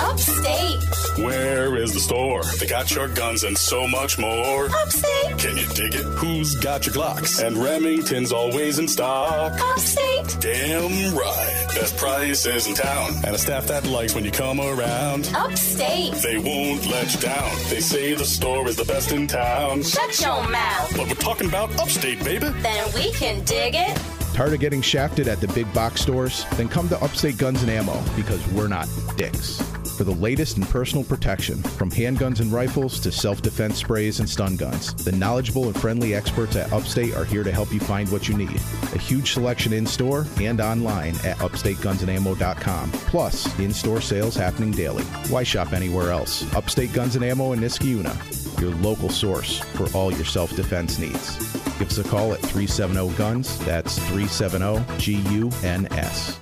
[0.00, 0.78] Upstate.
[1.18, 2.42] Where is the store?
[2.58, 4.66] They got your guns and so much more.
[4.66, 5.38] Upstate.
[5.38, 6.04] Can you dig it?
[6.18, 7.42] Who's got your Glocks?
[7.44, 9.58] And Remington's always in stock.
[9.60, 10.36] Upstate.
[10.40, 11.66] Damn right.
[11.74, 13.12] Best prices in town.
[13.24, 15.30] And a staff that likes when you come around.
[15.34, 16.14] Upstate.
[16.22, 17.50] They won't let you down.
[17.68, 19.82] They say the store is the best in town.
[19.82, 20.96] Shut your mouth.
[20.96, 22.48] But we're talking about upstate, baby.
[22.48, 23.96] Then we can dig it.
[24.34, 26.46] Tired of getting shafted at the big box stores?
[26.52, 29.60] Then come to Upstate Guns and Ammo because we're not dicks.
[30.00, 34.26] For the latest in personal protection, from handguns and rifles to self defense sprays and
[34.26, 38.10] stun guns, the knowledgeable and friendly experts at Upstate are here to help you find
[38.10, 38.56] what you need.
[38.94, 42.92] A huge selection in store and online at upstategunsandammo.com.
[42.92, 45.04] Plus, in store sales happening daily.
[45.28, 46.50] Why shop anywhere else?
[46.54, 51.59] Upstate Guns and Ammo in Niskayuna, your local source for all your self defense needs.
[51.80, 53.58] Give us a call at 370 Guns.
[53.64, 56.38] That's 370 G U N S.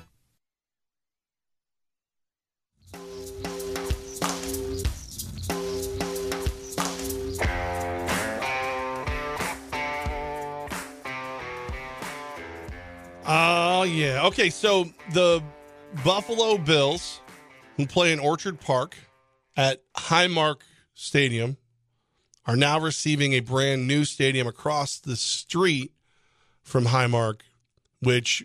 [13.25, 14.27] Oh, yeah.
[14.27, 15.41] Okay, so the
[16.05, 17.21] Buffalo Bills,
[17.77, 18.97] who play in Orchard Park
[19.57, 20.63] at Highmark
[20.95, 21.57] Stadium,
[22.49, 25.93] are now receiving a brand new stadium across the street
[26.63, 27.43] from Highmark,
[28.01, 28.45] which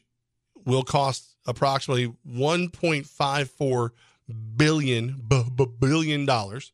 [0.65, 3.89] will cost approximately 1.54
[4.55, 6.71] billion b- b- billion dollars.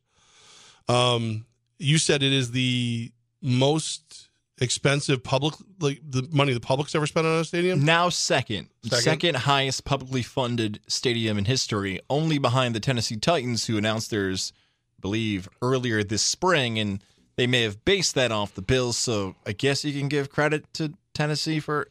[0.88, 1.46] Um,
[1.78, 4.28] you said it is the most
[4.60, 7.84] expensive public like the money the public's ever spent on a stadium.
[7.84, 9.02] Now second, Second?
[9.02, 14.52] second, highest publicly funded stadium in history, only behind the Tennessee Titans, who announced theirs,
[14.98, 17.02] I believe, earlier this spring, and
[17.40, 18.98] they may have based that off the Bills.
[18.98, 21.88] So I guess you can give credit to Tennessee for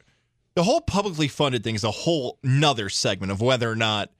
[0.54, 4.12] the whole publicly funded thing is a whole nother segment of whether or not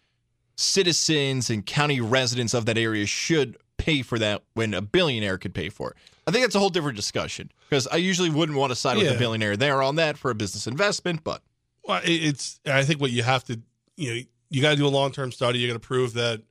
[0.56, 5.54] citizens and county residents of that area should pay for that when a billionaire could
[5.54, 5.98] pay for it.
[6.26, 9.15] I think that's a whole different discussion because I usually wouldn't want to side with
[9.15, 11.44] a billionaire there on that for a business investment, but
[11.84, 12.60] Well, it's.
[12.65, 13.62] I think what you have to,
[13.98, 15.60] you know, you got to do a long term study.
[15.60, 16.42] You got to prove that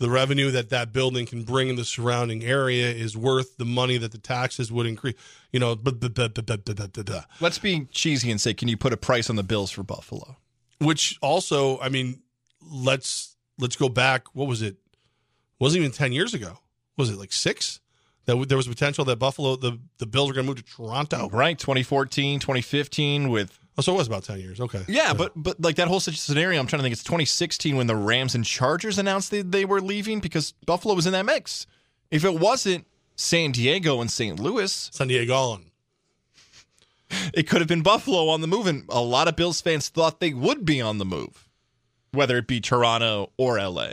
[0.00, 3.98] the revenue that that building can bring in the surrounding area is worth the money
[3.98, 5.14] that the taxes would increase.
[5.52, 9.28] You know, blah, blah, blah, let's be cheesy and say, can you put a price
[9.28, 10.38] on the bills for Buffalo?
[10.78, 12.22] Which also, I mean,
[12.62, 14.34] let's let's go back.
[14.34, 14.74] What was it?
[14.74, 14.78] it
[15.58, 16.58] wasn't even ten years ago.
[16.96, 17.80] Was it like six?
[18.24, 21.28] That there was potential that Buffalo, the the Bills were going to move to Toronto.
[21.28, 24.60] Right, 2014, 2015 with Oh, so it was about ten years.
[24.60, 24.82] Okay.
[24.88, 26.92] Yeah, but but like that whole scenario, I'm trying to think.
[26.92, 31.06] It's 2016 when the Rams and Chargers announced they, they were leaving because Buffalo was
[31.06, 31.66] in that mix.
[32.10, 34.38] If it wasn't San Diego and St.
[34.40, 35.64] Louis, San Diego on.
[37.34, 40.20] it could have been Buffalo on the move, and a lot of Bills fans thought
[40.20, 41.48] they would be on the move,
[42.12, 43.92] whether it be Toronto or LA.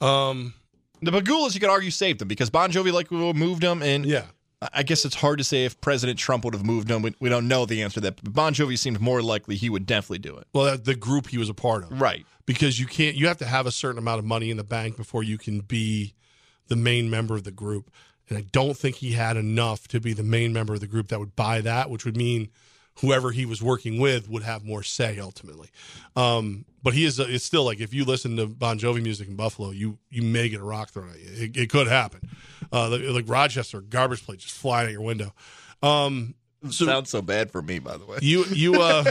[0.00, 0.54] Um,
[1.02, 4.26] the Pegulas, you could argue, saved them because Bon Jovi like moved them, and yeah,
[4.62, 7.02] I- guess it's hard to say if President Trump would have moved them.
[7.02, 8.22] We, we don't know the answer to that.
[8.22, 10.46] But Bon Jovi seemed more likely he would definitely do it.
[10.52, 12.26] Well, the group he was a part of, right?
[12.46, 13.16] Because you can't.
[13.16, 15.60] You have to have a certain amount of money in the bank before you can
[15.60, 16.14] be
[16.68, 17.90] the main member of the group.
[18.28, 21.08] And I don't think he had enough to be the main member of the group
[21.08, 22.48] that would buy that, which would mean
[23.00, 25.68] whoever he was working with would have more say ultimately.
[26.16, 27.18] Um, but he is.
[27.18, 30.48] It's still like if you listen to Bon Jovi music in Buffalo, you you may
[30.48, 31.26] get a rock thrown at you.
[31.44, 32.20] It, it could happen.
[32.72, 35.32] Uh, like, Rochester, garbage plate just flying at your window.
[35.82, 36.34] Um,
[36.70, 38.18] so, Sounds so bad for me, by the way.
[38.22, 39.04] you you uh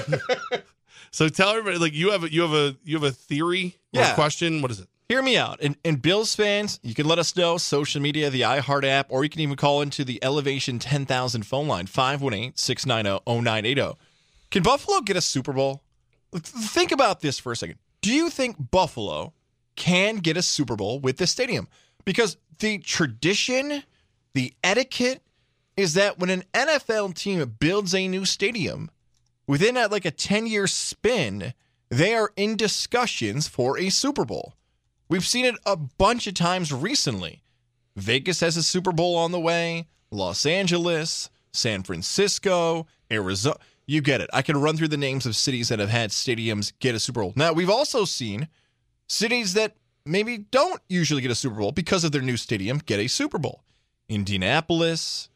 [1.12, 4.02] so tell everybody like you have a you have a you have a theory or
[4.02, 4.12] Yeah.
[4.12, 5.58] a question what is it Hear me out.
[5.60, 9.24] And, and Bills fans, you can let us know social media, the iHeart app, or
[9.24, 13.98] you can even call into the Elevation 10,000 phone line, 518 690 0980.
[14.52, 15.82] Can Buffalo get a Super Bowl?
[16.32, 17.80] Think about this for a second.
[18.02, 19.34] Do you think Buffalo
[19.76, 21.68] can get a Super Bowl with this stadium?
[22.06, 23.82] Because the tradition,
[24.36, 25.24] the etiquette
[25.76, 28.92] is that when an NFL team builds a new stadium,
[29.48, 31.56] within a, like a 10 year spin,
[31.90, 34.54] they are in discussions for a Super Bowl.
[35.10, 37.42] We've seen it a bunch of times recently.
[37.96, 43.58] Vegas has a Super Bowl on the way, Los Angeles, San Francisco, Arizona.
[43.88, 44.30] You get it.
[44.32, 47.22] I can run through the names of cities that have had stadiums get a Super
[47.22, 47.34] Bowl.
[47.36, 48.48] Now, we've also seen
[49.08, 53.00] cities that maybe don't usually get a Super Bowl because of their new stadium get
[53.00, 53.64] a Super Bowl.
[54.08, 55.30] Indianapolis,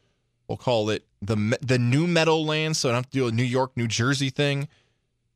[0.46, 3.42] we'll call it the the new Meadowlands, so I don't have to do a New
[3.44, 4.68] York, New Jersey thing.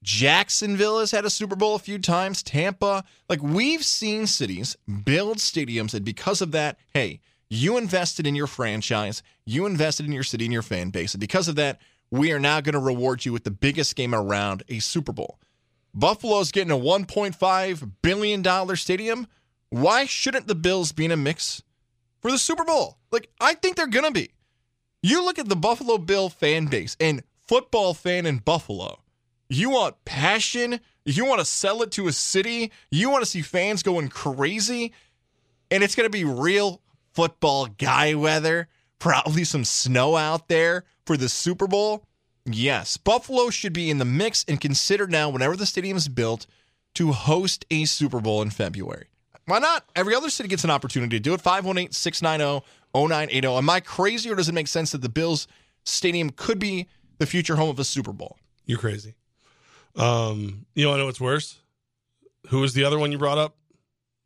[0.09, 2.43] Jacksonville has had a Super Bowl a few times.
[2.43, 8.35] Tampa, like we've seen cities build stadiums, and because of that, hey, you invested in
[8.35, 11.83] your franchise, you invested in your city and your fan base, and because of that,
[12.11, 15.39] we are now going to reward you with the biggest game around, a Super Bowl.
[15.93, 19.27] Buffalo's getting a 1.5 billion dollar stadium.
[19.69, 21.63] Why shouldn't the Bills be in a mix
[22.23, 22.97] for the Super Bowl?
[23.13, 24.31] Like I think they're going to be.
[25.03, 29.01] You look at the Buffalo Bill fan base and football fan in Buffalo.
[29.49, 30.81] You want passion.
[31.05, 32.71] You want to sell it to a city.
[32.91, 34.93] You want to see fans going crazy.
[35.71, 36.83] And it's going to be real
[37.15, 38.69] football guy weather.
[38.99, 42.05] Probably some snow out there for the Super Bowl.
[42.45, 46.47] Yes, Buffalo should be in the mix and considered now, whenever the stadium is built,
[46.95, 49.09] to host a Super Bowl in February.
[49.45, 49.85] Why not?
[49.95, 51.41] Every other city gets an opportunity to do it.
[51.41, 53.47] 518 690 0980.
[53.47, 55.47] Am I crazy or does it make sense that the Bills
[55.85, 56.87] Stadium could be
[57.19, 58.39] the future home of a Super Bowl?
[58.69, 59.15] you're crazy
[59.99, 61.59] um you want to know what's worse.
[62.49, 63.57] Who was the other one you brought up?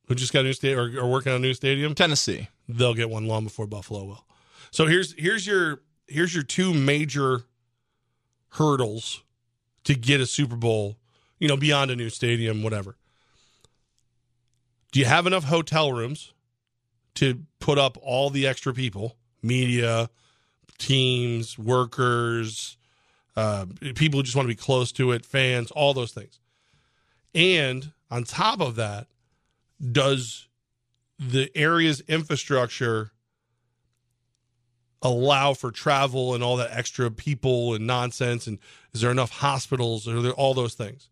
[0.07, 1.95] Who just got a new stadium or, or working on a new stadium?
[1.95, 2.49] Tennessee.
[2.69, 4.27] they'll get one long before buffalo will.
[4.71, 7.43] So here's here's your here's your two major
[8.51, 9.23] hurdles
[9.85, 10.99] to get a super bowl
[11.39, 12.97] you know beyond a new stadium whatever.
[14.93, 16.33] Do you have enough hotel rooms
[17.15, 19.17] to put up all the extra people?
[19.43, 20.09] Media
[20.79, 22.77] teams workers
[23.37, 26.38] uh, people who just want to be close to it fans all those things
[27.35, 29.07] and on top of that
[29.90, 30.49] does
[31.18, 33.12] the area's infrastructure
[35.03, 38.59] allow for travel and all that extra people and nonsense and
[38.95, 41.09] is there enough hospitals or there, all those things.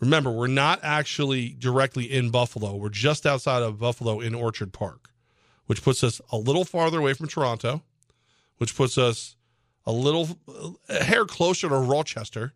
[0.00, 2.74] Remember, we're not actually directly in Buffalo.
[2.74, 5.10] We're just outside of Buffalo in Orchard Park,
[5.66, 7.82] which puts us a little farther away from Toronto,
[8.56, 9.36] which puts us
[9.84, 10.38] a little
[10.88, 12.52] a hair closer to Rochester,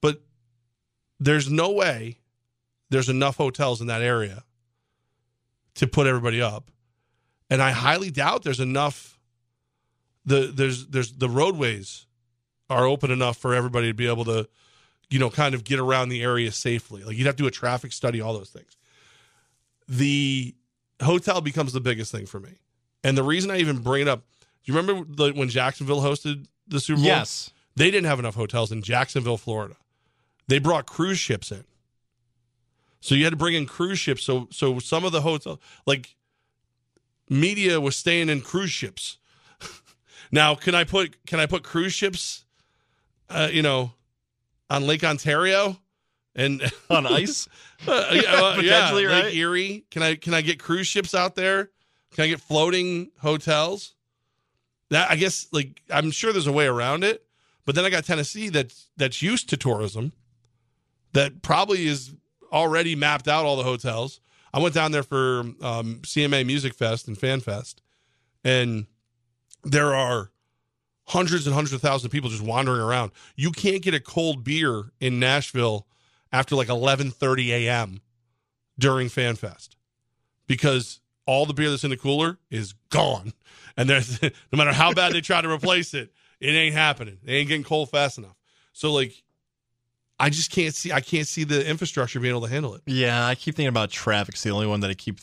[0.00, 0.22] but
[1.18, 2.18] there's no way
[2.90, 4.44] there's enough hotels in that area
[5.74, 6.70] to put everybody up.
[7.48, 9.18] And I highly doubt there's enough
[10.24, 12.06] the there's there's the roadways
[12.68, 14.48] are open enough for everybody to be able to
[15.08, 17.04] you know kind of get around the area safely.
[17.04, 18.76] Like you'd have to do a traffic study, all those things.
[19.88, 20.54] The
[21.00, 22.58] hotel becomes the biggest thing for me.
[23.04, 24.24] And the reason I even bring it up,
[24.66, 27.06] you remember the, when Jacksonville hosted the Super Bowl?
[27.06, 27.50] Yes.
[27.76, 29.76] They didn't have enough hotels in Jacksonville, Florida.
[30.48, 31.64] They brought cruise ships in.
[33.00, 34.24] So you had to bring in cruise ships.
[34.24, 36.16] So so some of the hotel like
[37.28, 39.18] media was staying in cruise ships.
[40.32, 42.44] now, can I put can I put cruise ships
[43.28, 43.92] uh, you know
[44.70, 45.76] on Lake Ontario
[46.34, 47.48] and On ice?
[47.86, 49.34] Uh, yeah, yeah, Lake right?
[49.34, 49.84] Erie.
[49.90, 51.70] Can I can I get cruise ships out there?
[52.12, 53.95] Can I get floating hotels?
[54.90, 57.24] That I guess like I'm sure there's a way around it.
[57.64, 60.12] But then I got Tennessee that's that's used to tourism
[61.12, 62.12] that probably is
[62.52, 64.20] already mapped out all the hotels.
[64.54, 67.82] I went down there for um, CMA Music Fest and Fan Fest,
[68.44, 68.86] and
[69.64, 70.30] there are
[71.06, 73.12] hundreds and hundreds of thousands of people just wandering around.
[73.34, 75.86] You can't get a cold beer in Nashville
[76.32, 78.00] after like 11:30 a.m.
[78.78, 79.76] during Fan Fest
[80.46, 83.32] because all the beer that's in the cooler is gone,
[83.76, 87.18] and there's no matter how bad they try to replace it, it ain't happening.
[87.24, 88.36] They ain't getting cold fast enough.
[88.72, 89.22] So like,
[90.18, 90.92] I just can't see.
[90.92, 92.82] I can't see the infrastructure being able to handle it.
[92.86, 94.34] Yeah, I keep thinking about traffic.
[94.34, 95.18] It's the only one that I keep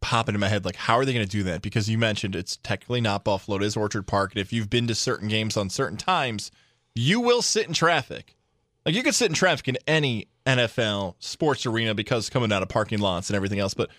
[0.00, 0.64] popping in my head.
[0.64, 1.62] Like, how are they going to do that?
[1.62, 4.32] Because you mentioned it's technically not Buffalo, it is Orchard Park.
[4.32, 6.50] And if you've been to certain games on certain times,
[6.94, 8.36] you will sit in traffic.
[8.86, 12.68] Like, you could sit in traffic in any NFL sports arena because coming out of
[12.68, 13.74] parking lots and everything else.
[13.74, 13.90] But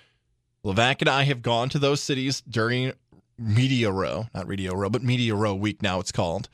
[0.66, 2.94] Levac and I have gone to those cities during
[3.38, 6.50] Media Row, not Radio Row, but Media Row week now it's called.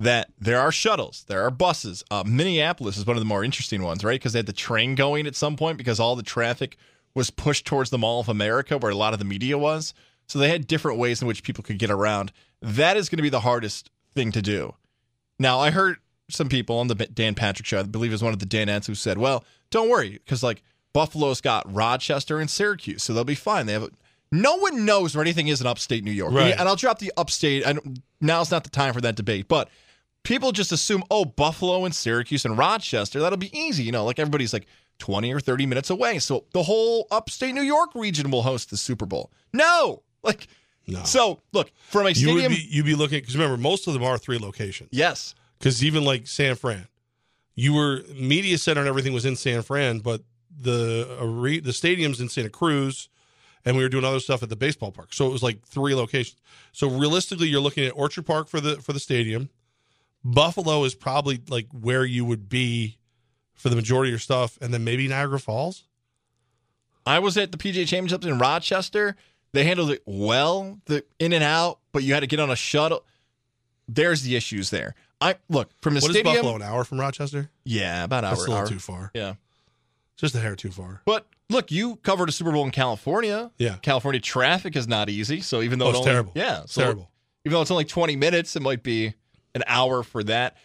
[0.00, 2.02] That there are shuttles, there are buses.
[2.10, 4.18] Uh, Minneapolis is one of the more interesting ones, right?
[4.18, 6.76] Because they had the train going at some point because all the traffic
[7.14, 9.94] was pushed towards the Mall of America where a lot of the media was.
[10.26, 12.32] So they had different ways in which people could get around.
[12.60, 14.74] That is going to be the hardest thing to do.
[15.38, 15.98] Now, I heard
[16.30, 18.86] some people on the Dan Patrick show, I believe it was one of the Danettes,
[18.86, 23.34] who said, well, don't worry, because like Buffalo's got Rochester and Syracuse, so they'll be
[23.34, 23.66] fine.
[23.66, 23.90] They have
[24.32, 26.32] no one knows where anything is in upstate New York.
[26.32, 26.54] Right.
[26.58, 27.64] And I'll drop the upstate.
[27.64, 29.68] And now's not the time for that debate, but
[30.24, 33.84] people just assume, oh, Buffalo and Syracuse and Rochester, that'll be easy.
[33.84, 34.66] You know, like everybody's like
[34.98, 36.18] 20 or 30 minutes away.
[36.18, 39.30] So the whole upstate New York region will host the Super Bowl.
[39.52, 40.02] No.
[40.24, 40.46] Like,
[40.86, 41.02] no.
[41.02, 42.52] so look, from a You would stadium.
[42.52, 44.88] be you'd be looking because remember most of them are three locations.
[44.92, 45.34] yes.
[45.58, 46.86] Because even like San Fran,
[47.54, 50.22] you were media center and everything was in San Fran, but
[50.56, 53.08] the uh, the stadium's in Santa Cruz,
[53.64, 55.12] and we were doing other stuff at the baseball park.
[55.12, 56.40] So it was like three locations.
[56.72, 59.48] So realistically, you're looking at Orchard Park for the for the stadium.
[60.24, 62.98] Buffalo is probably like where you would be
[63.54, 65.84] for the majority of your stuff, and then maybe Niagara Falls.
[67.04, 69.16] I was at the PGA Championships in Rochester.
[69.52, 72.56] They handled it well, the in and out, but you had to get on a
[72.56, 73.04] shuttle.
[73.88, 74.94] There's the issues there.
[75.20, 76.36] I look from the What is stadium.
[76.36, 76.56] Buffalo?
[76.56, 77.50] An hour from Rochester?
[77.64, 78.30] Yeah, about an hour.
[78.30, 78.66] That's a little hour.
[78.66, 79.10] too far.
[79.14, 79.34] Yeah,
[80.22, 81.02] Just a hair too far.
[81.04, 83.50] but look, you covered a Super Bowl in California.
[83.58, 83.76] Yeah.
[83.82, 85.40] California traffic is not easy.
[85.42, 86.32] So even though Oh, it it's only, terrible.
[86.34, 87.10] yeah, It's so terrible.
[87.44, 89.12] Even though it's only 20 minutes, it might be
[89.54, 90.56] an hour for that.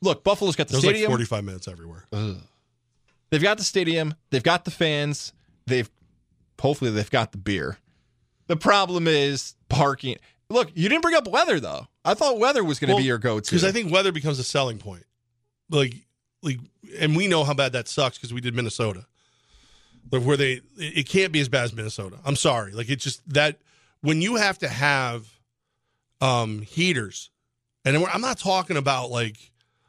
[0.00, 1.10] Look, Buffalo's got the There's like stadium.
[1.10, 2.06] 45 minutes everywhere.
[3.30, 4.14] They've got the stadium.
[4.30, 5.32] They've got the fans.
[5.66, 5.90] They've
[6.60, 7.76] hopefully they've got the beer.
[8.46, 10.16] The problem is parking.
[10.48, 11.86] Look, you didn't bring up weather though.
[12.04, 13.50] I thought weather was going to be your go-to.
[13.50, 15.04] because I think weather becomes a selling point.
[15.68, 15.94] Like,
[16.42, 16.58] like,
[16.98, 19.06] and we know how bad that sucks because we did Minnesota,
[20.10, 22.18] like where they it can't be as bad as Minnesota.
[22.24, 23.58] I'm sorry, like it's just that
[24.00, 25.28] when you have to have
[26.20, 27.30] um heaters,
[27.84, 29.36] and I'm not talking about like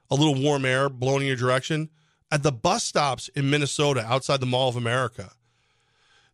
[0.10, 1.90] a little warm air blowing in your direction
[2.32, 5.32] at the bus stops in Minnesota outside the Mall of America.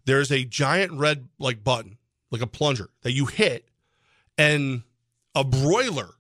[0.06, 1.98] There's a giant red like button,
[2.32, 3.68] like a plunger that you hit,
[4.38, 4.84] and
[5.36, 6.12] a broiler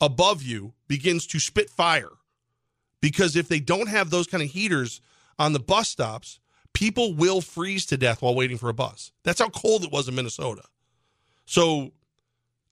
[0.00, 2.10] above you begins to spit fire.
[3.02, 5.02] Because if they don't have those kind of heaters
[5.38, 6.38] on the bus stops,
[6.72, 9.12] people will freeze to death while waiting for a bus.
[9.24, 10.62] That's how cold it was in Minnesota.
[11.44, 11.90] So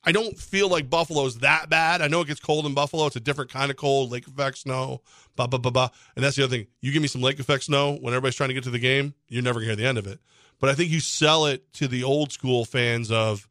[0.05, 2.01] I don't feel like Buffalo's that bad.
[2.01, 3.07] I know it gets cold in Buffalo.
[3.07, 5.03] It's a different kind of cold, lake effect snow,
[5.37, 5.88] blah, blah, blah, blah.
[6.14, 6.69] And that's the other thing.
[6.81, 9.14] You give me some lake effect snow when everybody's trying to get to the game,
[9.29, 10.21] you're never going to hear the end of it.
[10.61, 13.49] But I think you sell it to the old school fans of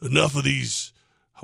[0.00, 0.92] enough of these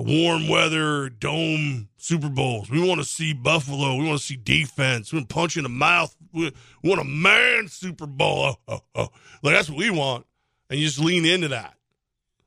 [0.03, 2.69] warm weather dome Super Bowls.
[2.69, 3.95] We want to see Buffalo.
[3.95, 5.11] We want to see defense.
[5.11, 6.15] We want to punch in the mouth.
[6.31, 8.57] We, want a man Super Bowl.
[8.67, 9.09] Oh, oh, oh.
[9.43, 10.25] Like that's what we want,
[10.69, 11.75] and you just lean into that.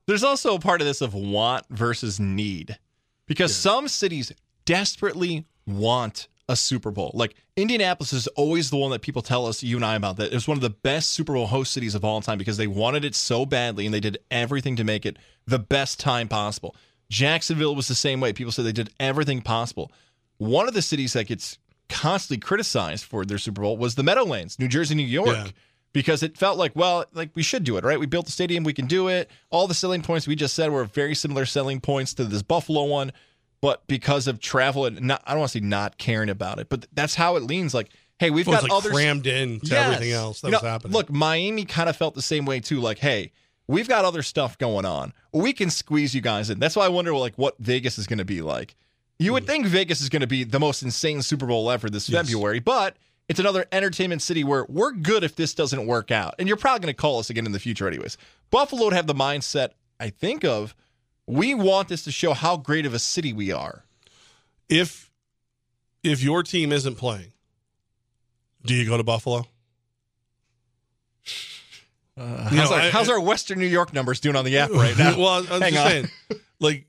[0.07, 2.77] There's also a part of this of want versus need.
[3.27, 4.33] Because some cities
[4.65, 7.11] desperately want a Super Bowl.
[7.13, 10.31] Like Indianapolis is always the one that people tell us, you and I, about that.
[10.31, 12.67] It was one of the best Super Bowl host cities of all time because they
[12.67, 16.75] wanted it so badly and they did everything to make it the best time possible.
[17.11, 18.33] Jacksonville was the same way.
[18.33, 19.91] People said they did everything possible.
[20.37, 21.57] One of the cities that gets
[21.89, 25.27] constantly criticized for their Super Bowl was the Meadowlands, New Jersey, New York.
[25.27, 25.47] Yeah.
[25.93, 27.99] Because it felt like, well, like we should do it, right?
[27.99, 29.29] We built the stadium, we can do it.
[29.49, 32.85] All the selling points we just said were very similar selling points to this Buffalo
[32.85, 33.11] one
[33.61, 36.67] but because of travel and not, I don't want to say not caring about it,
[36.67, 37.73] but that's how it leans.
[37.73, 40.61] Like, hey, we've Well, got like others crammed in to everything else that You was
[40.63, 40.93] happening.
[40.93, 42.79] Look, Miami kind of felt the same way too.
[42.79, 43.31] Like, hey,
[43.71, 45.13] we've got other stuff going on.
[45.31, 46.59] We can squeeze you guys in.
[46.59, 48.75] That's why I wonder, like, what Vegas is going to be like.
[49.17, 49.47] You would mm.
[49.47, 52.25] think Vegas is going to be the most insane Super Bowl ever this Yes.
[52.25, 52.97] February, but
[53.29, 56.35] it's another entertainment city where we're good if this doesn't work out.
[56.37, 58.17] And you're probably going to call us again in the future, anyways.
[58.49, 60.75] Buffalo would have the mindset, I think, of
[61.27, 63.85] we want this to show how great of a city we are.
[64.67, 65.09] If
[66.03, 67.31] if your team isn't playing,
[68.65, 69.45] do you go to Buffalo?
[72.17, 74.71] Uh, how's, know, our, I- how's our Western New York numbers doing on the app
[74.71, 75.17] right now?
[75.17, 75.89] well, I was Hang just on.
[75.91, 76.07] saying,
[76.59, 76.85] like,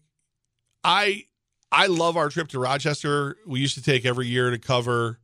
[0.85, 1.24] I
[1.70, 3.37] I love our trip to Rochester.
[3.46, 5.18] We used to take every year to cover,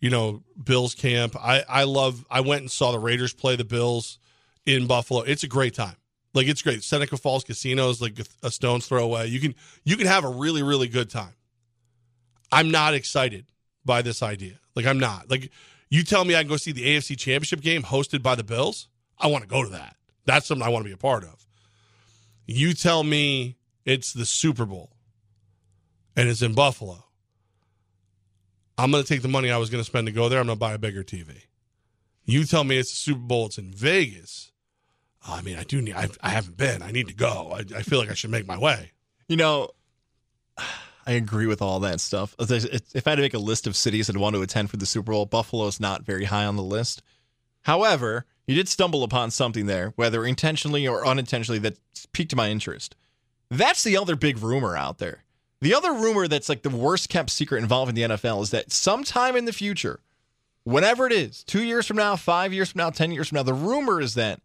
[0.00, 1.36] you know, Bills camp.
[1.36, 2.24] I I love.
[2.30, 4.18] I went and saw the Raiders play the Bills
[4.66, 5.20] in Buffalo.
[5.22, 5.96] It's a great time.
[6.34, 6.82] Like it's great.
[6.84, 9.28] Seneca Falls Casino is like a stone's throw away.
[9.28, 11.32] You can you can have a really really good time.
[12.52, 13.46] I'm not excited
[13.84, 14.54] by this idea.
[14.74, 15.30] Like I'm not.
[15.30, 15.50] Like
[15.90, 18.88] you tell me I can go see the AFC Championship game hosted by the Bills.
[19.20, 19.96] I want to go to that.
[20.24, 21.46] That's something I want to be a part of.
[22.46, 24.90] You tell me it's the Super Bowl
[26.16, 27.04] and it's in Buffalo.
[28.76, 30.38] I'm going to take the money I was going to spend to go there.
[30.38, 31.46] I'm going to buy a bigger TV.
[32.24, 33.46] You tell me it's the Super Bowl.
[33.46, 34.52] It's in Vegas.
[35.26, 35.94] I mean, I do need.
[35.94, 36.82] I, I haven't been.
[36.82, 37.52] I need to go.
[37.54, 38.92] I, I feel like I should make my way.
[39.26, 39.70] You know,
[41.06, 42.34] I agree with all that stuff.
[42.38, 44.86] If I had to make a list of cities I'd want to attend for the
[44.86, 47.02] Super Bowl, Buffalo's not very high on the list.
[47.62, 51.78] However, you did stumble upon something there, whether intentionally or unintentionally, that
[52.12, 52.96] piqued my interest.
[53.50, 55.22] That's the other big rumor out there.
[55.60, 59.36] The other rumor that's like the worst kept secret involving the NFL is that sometime
[59.36, 60.00] in the future,
[60.64, 63.42] whenever it is, two years from now, five years from now, 10 years from now,
[63.42, 64.40] the rumor is that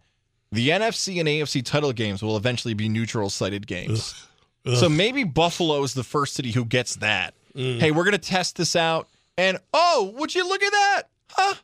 [0.51, 4.27] the NFC and AFC title games will eventually be neutral sited games.
[4.65, 4.75] Ugh.
[4.75, 7.35] So maybe Buffalo is the first city who gets that.
[7.55, 7.79] Mm.
[7.79, 9.07] Hey, we're going to test this out.
[9.37, 11.03] And oh, would you look at that?
[11.29, 11.55] Huh?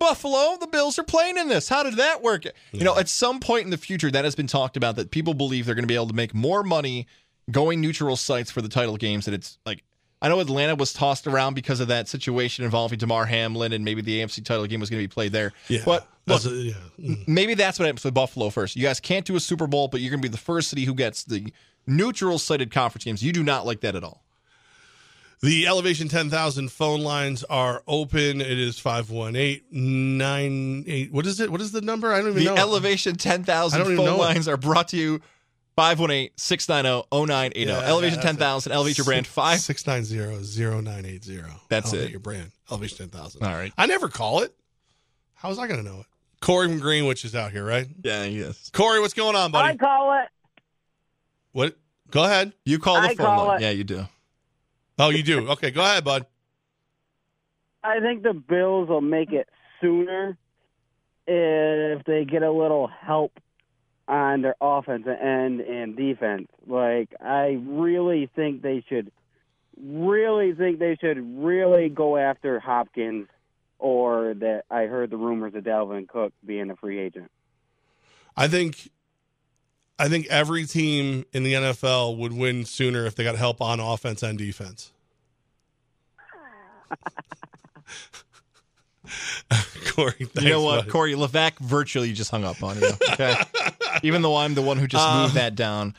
[0.00, 1.68] Buffalo, the Bills are playing in this.
[1.68, 2.44] How did that work?
[2.72, 5.34] You know, at some point in the future, that has been talked about that people
[5.34, 7.06] believe they're going to be able to make more money
[7.50, 9.28] going neutral sites for the title games.
[9.28, 9.84] And it's like,
[10.22, 14.02] I know Atlanta was tossed around because of that situation involving Damar Hamlin, and maybe
[14.02, 15.52] the AFC title game was going to be played there.
[15.68, 16.72] Yeah, But look, That's a- yeah.
[16.98, 17.28] Mm.
[17.28, 18.76] maybe that's what happens with Buffalo first.
[18.76, 20.84] You guys can't do a Super Bowl, but you're going to be the first city
[20.84, 21.52] who gets the
[21.86, 23.22] neutral sited conference games.
[23.22, 24.22] You do not like that at all.
[25.42, 28.42] The Elevation 10,000 phone lines are open.
[28.42, 31.10] It is 518-98.
[31.12, 31.50] What is it?
[31.50, 32.12] What is the number?
[32.12, 32.56] I don't even The know.
[32.56, 34.18] Elevation 10,000 phone even know it.
[34.18, 35.22] lines are brought to you
[35.76, 37.60] 518 690 0980.
[37.70, 39.26] Yeah, Elevation that's 10,000, elevate your brand.
[39.26, 39.60] Five.
[39.60, 41.46] 690-0980.
[41.70, 42.10] That's Elevate it.
[42.10, 42.52] your brand.
[42.70, 43.42] Elevation 10,000.
[43.42, 43.72] All right.
[43.78, 44.54] I never call it.
[45.34, 46.06] How was I going to know it?
[46.42, 47.86] Corey from Greenwich is out here, right?
[48.02, 48.68] Yeah, yes.
[48.74, 49.72] Corey, what's going on, buddy?
[49.72, 50.28] I call it.
[51.52, 51.76] What?
[52.10, 52.52] Go ahead.
[52.66, 53.60] You call the I phone call line.
[53.60, 53.64] it.
[53.64, 54.06] Yeah, you do.
[55.00, 55.48] Oh, you do?
[55.50, 56.26] Okay, go ahead, bud.
[57.82, 59.48] I think the Bills will make it
[59.80, 60.36] sooner
[61.26, 63.32] if they get a little help
[64.08, 66.48] on their offense and and defense.
[66.66, 69.10] Like I really think they should
[69.80, 73.28] really think they should really go after Hopkins
[73.78, 77.30] or that I heard the rumors of Dalvin Cook being a free agent.
[78.36, 78.90] I think
[79.98, 83.80] I think every team in the NFL would win sooner if they got help on
[83.80, 84.92] offense and defense.
[89.88, 90.88] Corey, you know what.
[90.88, 92.90] Corey Levac virtually just hung up on you.
[93.12, 93.34] Okay,
[94.02, 95.94] even though I'm the one who just Uh, moved that down.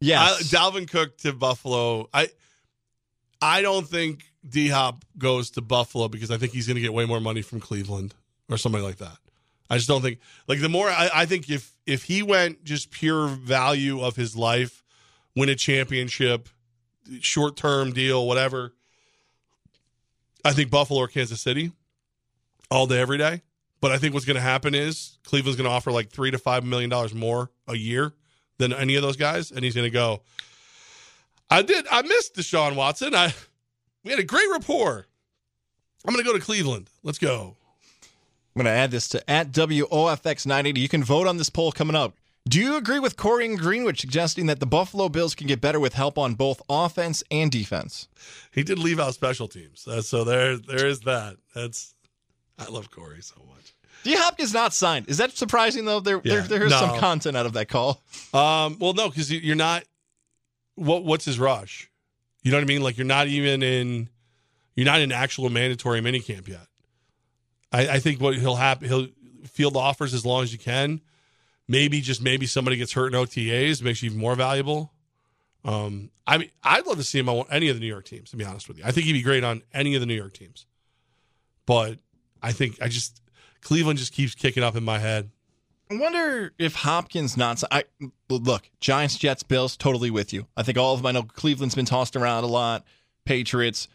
[0.00, 2.08] Yes, I, Dalvin Cook to Buffalo.
[2.12, 2.28] I
[3.40, 6.92] I don't think D Hop goes to Buffalo because I think he's going to get
[6.92, 8.14] way more money from Cleveland
[8.50, 9.16] or somebody like that.
[9.70, 10.18] I just don't think
[10.48, 14.36] like the more I, I think if if he went just pure value of his
[14.36, 14.82] life,
[15.34, 16.48] win a championship,
[17.20, 18.72] short term deal, whatever.
[20.46, 21.72] I think Buffalo or Kansas City,
[22.70, 23.42] all day, every day.
[23.80, 26.38] But I think what's going to happen is Cleveland's going to offer like three to
[26.38, 28.12] five million dollars more a year
[28.58, 30.22] than any of those guys, and he's going to go.
[31.50, 31.86] I did.
[31.90, 33.14] I missed Deshaun Watson.
[33.14, 33.34] I
[34.04, 35.06] we had a great rapport.
[36.06, 36.88] I'm going to go to Cleveland.
[37.02, 37.56] Let's go.
[38.54, 40.78] I'm going to add this to at WOFX980.
[40.78, 42.14] You can vote on this poll coming up.
[42.48, 45.80] Do you agree with Corey and Greenwich suggesting that the Buffalo Bills can get better
[45.80, 48.06] with help on both offense and defense?
[48.52, 51.36] He did leave out special teams, uh, so there there is that.
[51.54, 51.94] That's
[52.58, 53.72] I love Corey so much.
[54.04, 55.08] D Hopkins not signed.
[55.08, 55.98] Is that surprising though?
[55.98, 56.42] There, Yeah.
[56.42, 56.78] there there's No.
[56.78, 58.00] some content out of that call.
[58.32, 59.82] Um, well, no, because you're not.
[60.76, 61.90] What what's his rush?
[62.42, 62.82] You know what I mean?
[62.82, 64.08] Like you're not even in.
[64.76, 66.66] You're not in actual mandatory minicamp yet.
[67.72, 69.08] I, I think what he'll happen, he'll
[69.48, 71.00] field offers as long as you can.
[71.68, 74.92] Maybe just maybe somebody gets hurt in OTAs, makes you even more valuable.
[75.64, 78.30] Um, I mean, I'd love to see him on any of the New York teams.
[78.30, 80.14] To be honest with you, I think he'd be great on any of the New
[80.14, 80.66] York teams.
[81.66, 81.98] But
[82.40, 83.20] I think I just
[83.62, 85.30] Cleveland just keeps kicking up in my head.
[85.90, 87.62] I wonder if Hopkins not.
[87.70, 87.84] I
[88.28, 89.76] look Giants, Jets, Bills.
[89.76, 90.46] Totally with you.
[90.56, 91.06] I think all of them.
[91.06, 92.84] I know Cleveland's been tossed around a lot.
[93.24, 93.88] Patriots.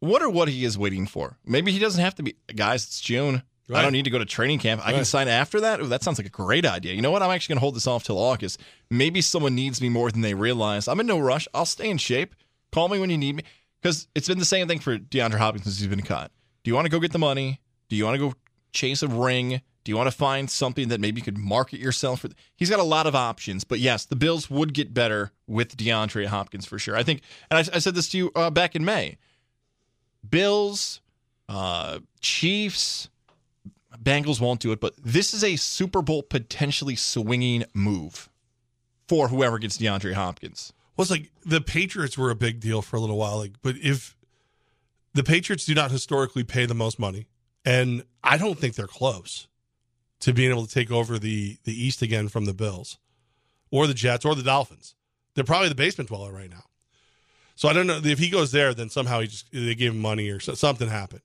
[0.00, 1.38] Wonder what he is waiting for.
[1.44, 2.36] Maybe he doesn't have to be.
[2.54, 3.42] Guys, it's June.
[3.72, 4.86] I don't need to go to training camp.
[4.86, 5.80] I can sign after that.
[5.80, 6.94] Ooh, that sounds like a great idea.
[6.94, 7.22] You know what?
[7.22, 8.60] I'm actually going to hold this off till August.
[8.90, 10.86] Maybe someone needs me more than they realize.
[10.86, 11.48] I'm in no rush.
[11.52, 12.34] I'll stay in shape.
[12.72, 13.42] Call me when you need me.
[13.82, 16.30] Because it's been the same thing for DeAndre Hopkins since he's been cut.
[16.62, 17.60] Do you want to go get the money?
[17.88, 18.34] Do you want to go
[18.72, 19.60] chase a ring?
[19.84, 22.28] Do you want to find something that maybe you could market yourself for?
[22.56, 26.26] He's got a lot of options, but yes, the Bills would get better with DeAndre
[26.26, 26.96] Hopkins for sure.
[26.96, 29.16] I think, and I, I said this to you uh, back in May.
[30.28, 31.00] Bills,
[31.48, 33.08] uh, Chiefs,
[34.02, 38.28] Bengals won't do it, but this is a Super Bowl potentially swinging move
[39.08, 40.72] for whoever gets DeAndre Hopkins.
[40.96, 43.38] Well, it's like the Patriots were a big deal for a little while.
[43.38, 44.16] Like, but if
[45.12, 47.26] the Patriots do not historically pay the most money,
[47.64, 49.46] and I don't think they're close
[50.20, 52.98] to being able to take over the the East again from the Bills,
[53.70, 54.94] or the Jets, or the Dolphins.
[55.34, 56.64] They're probably the basement dweller right now.
[57.56, 60.00] So I don't know if he goes there, then somehow he just they gave him
[60.00, 61.22] money or something happened.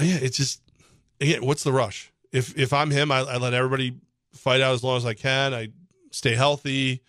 [0.00, 0.60] Yeah, it's just
[1.24, 2.12] again, what's the rush?
[2.32, 3.96] If if I'm him, I, I let everybody
[4.32, 5.54] fight out as long as I can.
[5.54, 5.68] I
[6.10, 7.02] stay healthy,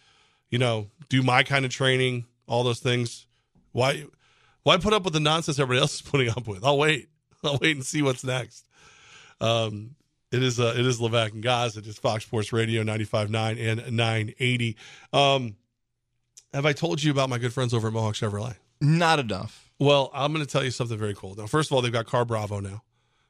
[0.50, 3.28] you know, do my kind of training, all those things.
[3.72, 4.06] Why
[4.64, 6.64] why put up with the nonsense everybody else is putting up with?
[6.64, 7.10] I'll wait.
[7.44, 8.66] I'll wait and see what's next.
[9.40, 9.96] Um,
[10.32, 11.78] it is uh, it is Levac and Gaz.
[11.78, 14.78] It is Fox Sports Radio 95.9 and 980.
[15.14, 15.56] Um,
[16.54, 18.56] have I told you about my good friends over at Mohawk Chevrolet?
[18.82, 19.72] Not enough.
[19.78, 21.36] Well, I'm going to tell you something very cool.
[21.36, 22.82] Now, first of all, they've got Car Bravo now.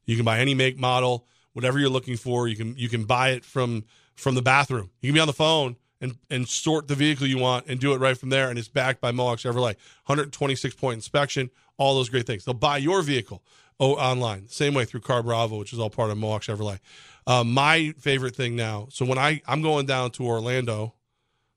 [0.06, 2.48] You can buy any make, model, whatever you're looking for.
[2.48, 3.86] You can you can buy it from
[4.16, 4.92] from the bathroom.
[5.02, 7.94] You can be on the phone and and sort the vehicle you want and do
[7.94, 8.50] it right from there.
[8.50, 9.76] And it's backed by Mohawk Chevrolet.
[10.06, 12.46] 126 point inspection, all those great things.
[12.46, 13.44] They'll buy your vehicle
[13.80, 14.48] oh, online.
[14.48, 16.80] Same way through Car Bravo, which is all part of Mohawk Chevrolet.
[17.28, 18.88] Uh, my favorite thing now.
[18.92, 20.94] So when I I'm going down to Orlando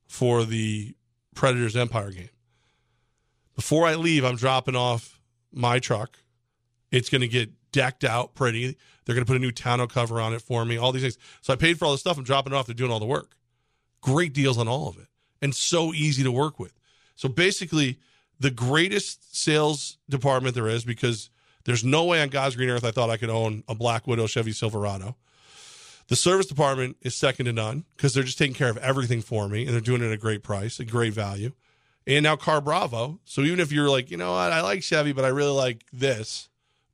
[0.06, 0.94] for the
[1.34, 2.30] Predators Empire game.
[3.54, 5.20] Before I leave, I'm dropping off
[5.52, 6.18] my truck.
[6.90, 8.76] It's going to get decked out pretty.
[9.04, 11.18] They're going to put a new tonneau cover on it for me, all these things.
[11.42, 12.18] So I paid for all this stuff.
[12.18, 12.66] I'm dropping it off.
[12.66, 13.36] They're doing all the work.
[14.00, 15.06] Great deals on all of it
[15.40, 16.72] and so easy to work with.
[17.14, 18.00] So basically,
[18.40, 21.30] the greatest sales department there is because
[21.66, 24.26] there's no way on God's green earth I thought I could own a Black Widow
[24.26, 25.16] Chevy Silverado.
[26.08, 29.48] The service department is second to none because they're just taking care of everything for
[29.48, 31.52] me and they're doing it at a great price, a great value.
[32.08, 33.20] And now Car Bravo.
[33.24, 35.84] So even if you're like, you know what, I like Chevy, but I really like
[35.92, 36.48] this,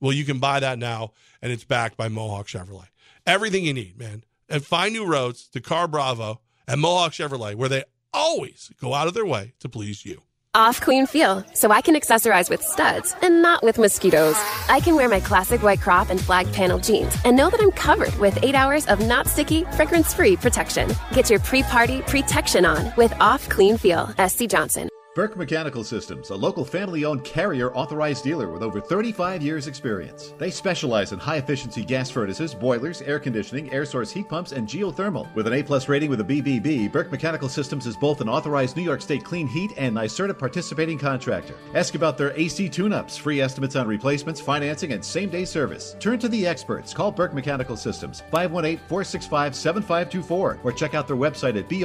[0.04, 2.88] well, you can buy that now and it's backed by Mohawk Chevrolet.
[3.26, 4.22] Everything you need, man.
[4.50, 9.08] And find new roads to Car Bravo and Mohawk Chevrolet, where they always go out
[9.08, 10.20] of their way to please you.
[10.54, 14.36] Off clean feel, so I can accessorize with studs and not with mosquitoes.
[14.68, 17.72] I can wear my classic white crop and flag panel jeans and know that I'm
[17.72, 20.90] covered with eight hours of not sticky, fragrance free protection.
[21.14, 24.14] Get your pre party protection on with Off Clean Feel.
[24.28, 24.90] SC Johnson.
[25.14, 30.34] Burke Mechanical Systems, a local family owned carrier authorized dealer with over 35 years' experience.
[30.38, 34.66] They specialize in high efficiency gas furnaces, boilers, air conditioning, air source heat pumps, and
[34.66, 35.32] geothermal.
[35.36, 38.76] With an A plus rating with a BBB, Burke Mechanical Systems is both an authorized
[38.76, 41.54] New York State clean heat and NYSERDA participating contractor.
[41.76, 45.94] Ask about their AC tune ups, free estimates on replacements, financing, and same day service.
[46.00, 46.92] Turn to the experts.
[46.92, 51.84] Call Burke Mechanical Systems 518 465 7524 or check out their website at B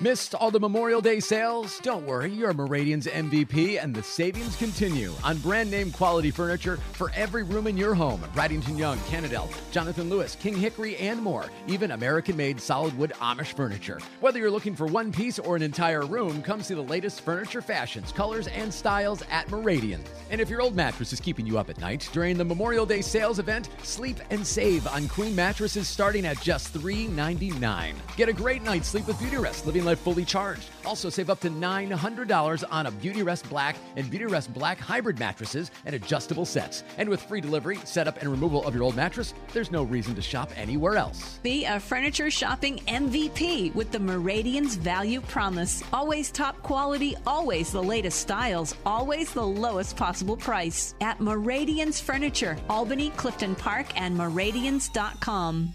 [0.00, 1.80] Missed all the Memorial Day sales?
[1.80, 7.10] Don't worry, you're Meridian's MVP, and the savings continue on brand name quality furniture for
[7.16, 8.20] every room in your home.
[8.32, 11.46] Bradington Young, Canadel, Jonathan Louis, King Hickory, and more.
[11.66, 13.98] Even American made solid wood Amish furniture.
[14.20, 17.62] Whether you're looking for one piece or an entire room, come see the latest furniture
[17.62, 20.04] fashions, colors, and styles at Meridian.
[20.30, 23.00] And if your old mattress is keeping you up at night, during the Memorial Day
[23.00, 27.94] sales event, sleep and save on queen mattresses starting at just $3.99.
[28.16, 30.70] Get a great night's sleep with Beauty Rest, living life fully charged.
[30.84, 35.18] Also, save up to $900 on a Beauty Rest Black and Beauty Rest Black hybrid
[35.18, 36.84] mattresses and adjustable sets.
[36.96, 40.22] And with free delivery, setup, and removal of your old mattress, there's no reason to
[40.22, 41.38] shop anywhere else.
[41.42, 45.82] Be a furniture shopping MVP with the Meridian's Value Promise.
[45.92, 50.94] Always top quality, always the latest styles, always the lowest possible price.
[51.00, 55.74] At Meridian's Furniture, Albany, Clifton Park, and Meridians.com.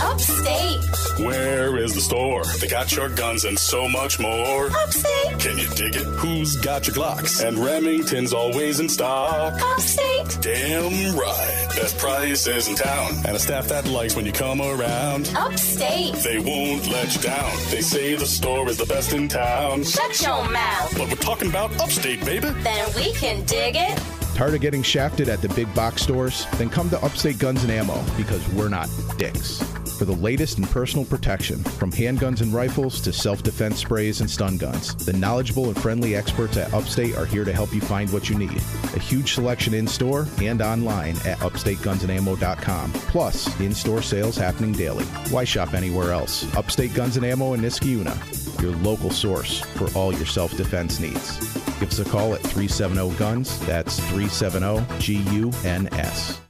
[0.00, 0.84] Upstate.
[1.18, 2.44] Where is the store?
[2.60, 4.66] They got your guns and so much more.
[4.66, 5.38] Upstate.
[5.38, 6.04] Can you dig it?
[6.04, 7.42] Who's got your Glocks?
[7.44, 9.60] And Remington's always in stock.
[9.60, 10.38] Upstate.
[10.42, 11.66] Damn right.
[11.74, 13.12] Best prices in town.
[13.26, 15.32] And a staff that likes when you come around.
[15.36, 16.14] Upstate.
[16.16, 17.52] They won't let you down.
[17.70, 19.84] They say the store is the best in town.
[19.84, 20.98] Shut your mouth.
[20.98, 22.48] But we're talking about upstate, baby.
[22.50, 23.98] Then we can dig it.
[24.34, 26.46] Tired of getting shafted at the big box stores?
[26.58, 29.64] Then come to Upstate Guns and Ammo because we're not dicks.
[29.96, 34.28] For the latest in personal protection, from handguns and rifles to self defense sprays and
[34.28, 38.12] stun guns, the knowledgeable and friendly experts at Upstate are here to help you find
[38.12, 38.58] what you need.
[38.94, 45.04] A huge selection in store and online at upstategunsandammo.com, plus in store sales happening daily.
[45.30, 46.44] Why shop anywhere else?
[46.54, 51.38] Upstate Guns and Ammo in Niskayuna, your local source for all your self defense needs.
[51.80, 53.58] Give us a call at 370 Guns.
[53.60, 56.45] That's 370 G U N S.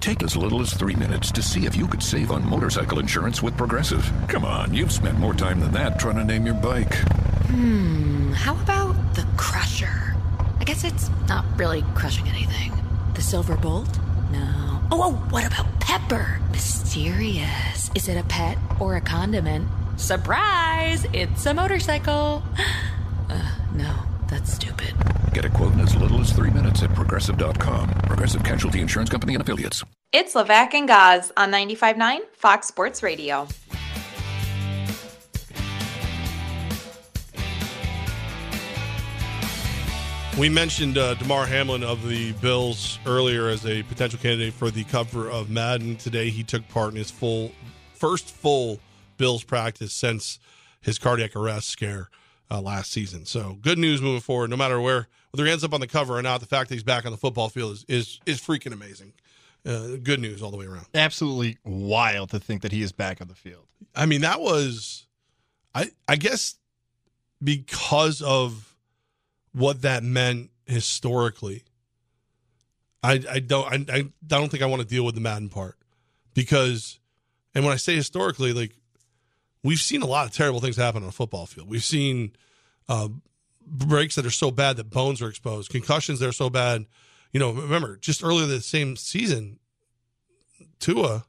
[0.00, 3.42] Take as little as three minutes to see if you could save on motorcycle insurance
[3.42, 4.08] with Progressive.
[4.28, 6.94] Come on, you've spent more time than that trying to name your bike.
[7.48, 10.14] Hmm, how about the Crusher?
[10.60, 12.72] I guess it's not really crushing anything.
[13.14, 13.98] The Silver Bolt?
[14.30, 14.80] No.
[14.92, 16.40] Oh, oh, what about Pepper?
[16.52, 17.90] Mysterious.
[17.94, 19.66] Is it a pet or a condiment?
[19.96, 21.06] Surprise!
[21.12, 22.42] It's a motorcycle.
[23.28, 23.92] Uh, no,
[24.28, 24.94] that's stupid.
[25.32, 27.88] Get a quote in as little as three minutes at progressive.com.
[28.04, 29.84] Progressive Casualty Insurance Company and Affiliates.
[30.12, 33.46] It's Levac and Gaz on 95.9 Fox Sports Radio.
[40.38, 44.84] We mentioned uh, Damar Hamlin of the Bills earlier as a potential candidate for the
[44.84, 45.96] cover of Madden.
[45.96, 47.52] Today, he took part in his full
[47.94, 48.78] first full
[49.16, 50.38] Bills practice since
[50.82, 52.10] his cardiac arrest scare
[52.50, 53.26] uh, last season.
[53.26, 54.50] So, good news moving forward.
[54.50, 56.74] No matter where whether he ends up on the cover or not, the fact that
[56.74, 59.12] he's back on the football field is is, is freaking amazing.
[59.64, 60.86] Uh, good news all the way around.
[60.94, 63.66] Absolutely wild to think that he is back on the field.
[63.96, 65.06] I mean, that was,
[65.74, 66.54] I I guess,
[67.42, 68.76] because of
[69.52, 71.64] what that meant historically.
[73.02, 75.76] I I don't I, I don't think I want to deal with the Madden part
[76.34, 77.00] because,
[77.54, 78.76] and when I say historically, like
[79.66, 81.68] we've seen a lot of terrible things happen on a football field.
[81.68, 82.32] We've seen
[82.88, 83.08] uh,
[83.66, 86.86] breaks that are so bad that bones are exposed, concussions that are so bad.
[87.32, 89.58] You know, remember just earlier the same season,
[90.78, 91.26] Tua,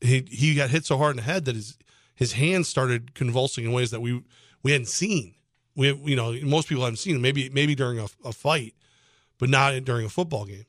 [0.00, 1.78] he he got hit so hard in the head that his
[2.14, 4.22] his hands started convulsing in ways that we
[4.62, 5.34] we hadn't seen.
[5.76, 7.20] We you know most people haven't seen.
[7.22, 8.74] Maybe maybe during a, a fight,
[9.38, 10.66] but not during a football game.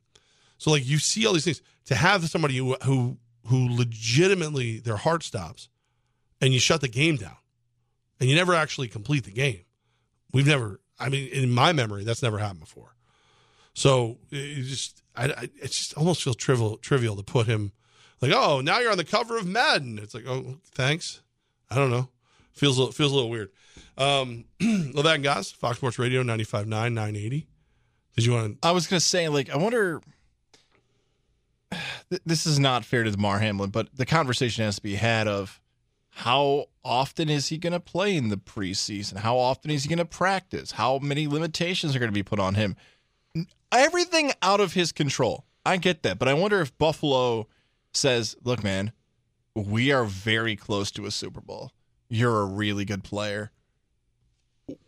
[0.60, 3.18] So like you see all these things to have somebody who who
[3.48, 5.70] who legitimately their heart stops,
[6.42, 7.38] and you shut the game down,
[8.20, 9.62] and you never actually complete the game.
[10.34, 10.80] We've never.
[11.00, 12.96] I mean, in my memory, that's never happened before.
[13.76, 17.72] So it just, I, I it just almost feels trivial, trivial to put him
[18.22, 20.00] like, oh, now you're on the cover of Madden.
[20.00, 21.22] It's like, oh, thanks.
[21.70, 22.10] I don't know.
[22.54, 23.50] Feels a little, feels a little weird.
[23.98, 27.48] Um, Levac and Gaz, Fox Sports Radio, 95.9, 980.
[28.16, 28.68] Did you want to?
[28.68, 30.02] I was going to say, like, I wonder.
[32.26, 35.60] This is not fair to Damar Hamlin, but the conversation has to be had of
[36.18, 39.18] how often is he going to play in the preseason?
[39.18, 40.72] How often is he going to practice?
[40.72, 42.76] How many limitations are going to be put on him?
[43.72, 45.46] Everything out of his control.
[45.64, 47.48] I get that, but I wonder if Buffalo
[47.94, 48.94] says, "Look, man,
[49.54, 51.72] we are very close to a Super Bowl.
[52.10, 53.52] You're a really good player.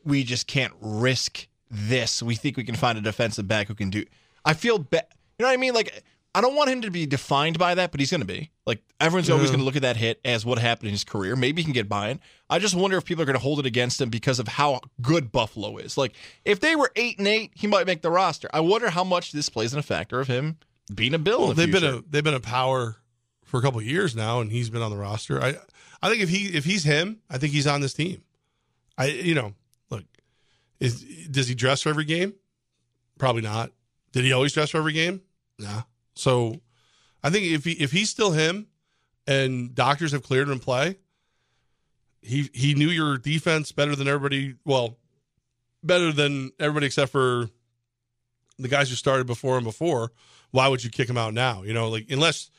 [0.03, 2.23] We just can't risk this.
[2.23, 4.03] We think we can find a defensive back who can do."
[4.45, 5.05] I feel bad.
[5.37, 5.75] You know what I mean?
[5.75, 6.03] Like
[6.35, 8.51] I don't want him to be defined by that, but he's going to be.
[8.65, 11.35] Like everyone's always going to look at that hit as what happened in his career.
[11.35, 12.19] Maybe he can get by it.
[12.49, 14.81] I just wonder if people are going to hold it against him because of how
[15.01, 15.97] good Buffalo is.
[15.97, 16.13] Like
[16.45, 18.47] if they were eight and eight, he might make the roster.
[18.53, 20.57] I wonder how much this plays in a factor of him
[20.93, 21.39] being a Bill.
[21.39, 22.97] Well, the they've been a they've been a power
[23.43, 25.41] for a couple of years now, and he's been on the roster.
[25.43, 25.55] I
[26.01, 28.21] I think if he if he's him, I think he's on this team.
[28.99, 29.55] I you know
[29.89, 30.03] look,
[30.79, 32.35] is does he dress for every game?
[33.17, 33.71] Probably not.
[34.11, 35.21] Did he always dress for every game?
[35.57, 35.81] Nah.
[36.15, 36.61] So
[37.23, 38.67] I think if he if he's still him,
[39.27, 40.97] and doctors have cleared him to play,
[42.21, 44.55] he he knew your defense better than everybody.
[44.65, 44.97] Well,
[45.83, 47.49] better than everybody except for
[48.57, 50.11] the guys who started before him before.
[50.51, 51.63] Why would you kick him out now?
[51.63, 52.49] You know, like unless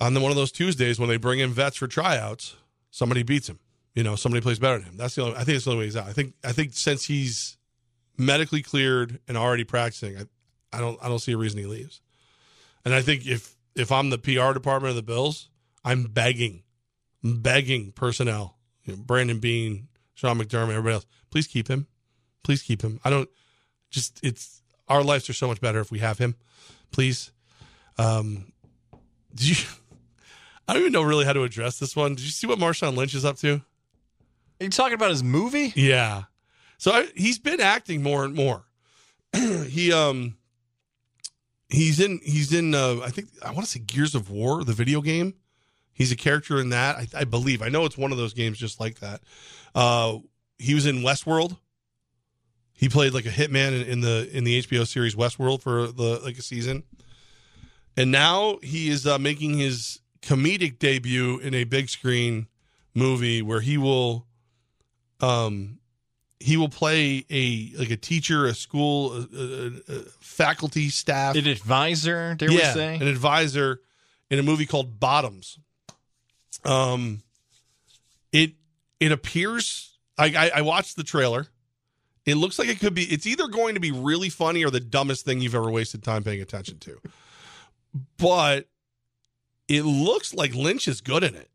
[0.00, 2.56] on the, one of those Tuesdays when they bring in vets for tryouts,
[2.90, 3.58] somebody beats him.
[3.94, 4.96] You know, somebody plays better than him.
[4.96, 5.36] That's the only.
[5.36, 6.06] I think it's the only way he's out.
[6.06, 6.34] I think.
[6.44, 7.56] I think since he's
[8.16, 10.22] medically cleared and already practicing, I,
[10.72, 10.98] I don't.
[11.02, 12.00] I don't see a reason he leaves.
[12.84, 15.48] And I think if if I'm the PR department of the Bills,
[15.84, 16.62] I'm begging,
[17.22, 21.86] begging personnel, you know, Brandon Beane, Sean McDermott, everybody else, please keep him,
[22.42, 23.00] please keep him.
[23.04, 23.28] I don't.
[23.90, 26.34] Just it's our lives are so much better if we have him.
[26.90, 27.30] Please.
[27.96, 28.52] Um,
[29.34, 29.66] did you?
[30.68, 32.14] I don't even know really how to address this one.
[32.14, 33.62] Did you see what Marshawn Lynch is up to?
[34.60, 35.72] Are you talking about his movie?
[35.74, 36.24] Yeah.
[36.76, 38.64] So I, he's been acting more and more.
[39.34, 40.36] he um
[41.68, 44.72] he's in he's in uh, I think I want to say Gears of War, the
[44.72, 45.34] video game.
[45.92, 46.96] He's a character in that.
[46.96, 47.60] I, I believe.
[47.60, 49.20] I know it's one of those games just like that.
[49.74, 50.18] Uh,
[50.58, 51.56] he was in Westworld.
[52.72, 56.20] He played like a hitman in, in the in the HBO series Westworld for the
[56.22, 56.84] like a season.
[57.96, 62.46] And now he is uh, making his comedic debut in a big screen
[62.94, 64.26] movie where he will
[65.20, 65.78] um
[66.40, 71.46] he will play a like a teacher, a school, a, a, a faculty, staff, An
[71.46, 72.94] advisor, dare we yeah, say?
[72.96, 73.80] an advisor
[74.30, 75.58] in a movie called Bottoms.
[76.64, 77.22] Um,
[78.32, 78.52] it
[79.00, 81.46] it appears I, I I watched the trailer.
[82.26, 83.04] It looks like it could be.
[83.04, 86.22] It's either going to be really funny or the dumbest thing you've ever wasted time
[86.22, 87.00] paying attention to.
[88.18, 88.68] But
[89.66, 91.48] it looks like Lynch is good in it.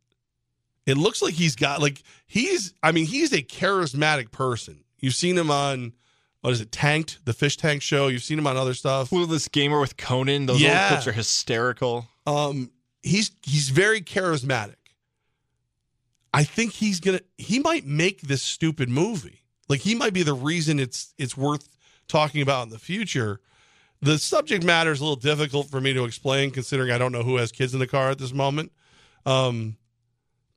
[0.86, 2.74] It looks like he's got like he's.
[2.84, 4.84] I mean, he's a charismatic person.
[5.00, 5.94] You've seen him on
[6.42, 8.08] what is it, Tanked, the Fish Tank show.
[8.10, 9.10] You've seen him on other stuff.
[9.10, 10.46] Clueless Gamer with Conan.
[10.46, 10.82] Those Yeah.
[10.82, 12.08] old clips are hysterical.
[12.28, 12.72] Um,
[13.02, 14.76] he's he's very charismatic.
[16.34, 19.42] I think he's gonna he might make this stupid movie.
[19.70, 21.70] Like he might be the reason it's it's worth
[22.08, 23.40] talking about in the future.
[24.02, 27.24] The subject matter is a little difficult for me to explain, considering I don't know
[27.24, 28.74] who has kids in the car at this moment.
[29.26, 29.78] Um,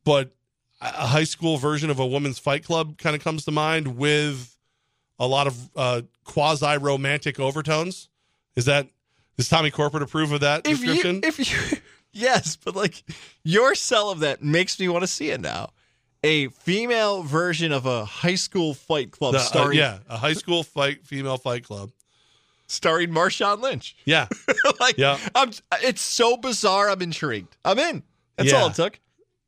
[0.07, 0.31] but
[0.81, 4.57] a high school version of a woman's fight club kind of comes to mind with
[5.19, 8.09] a lot of uh, quasi romantic overtones.
[8.57, 8.89] Is that
[9.37, 11.21] does Tommy Corporate approve of that If you, description?
[11.25, 11.39] if
[11.73, 11.79] you,
[12.13, 13.03] yes, but like
[13.43, 15.71] your sell of that makes me want to see it now.
[16.25, 20.33] A female version of a high school fight club The- uh, starring, yeah, a high
[20.33, 21.91] school fight female fight club.
[22.69, 23.97] starring Marshawn Lynch.
[24.05, 24.27] Yeah,
[24.81, 25.19] like, Yeah.
[25.35, 25.51] I'm.
[25.83, 26.91] It's so bizarre.
[26.91, 27.57] I'm intrigued.
[27.65, 28.03] I'm in.
[28.37, 28.59] That's Yeah.
[28.59, 28.99] all it took.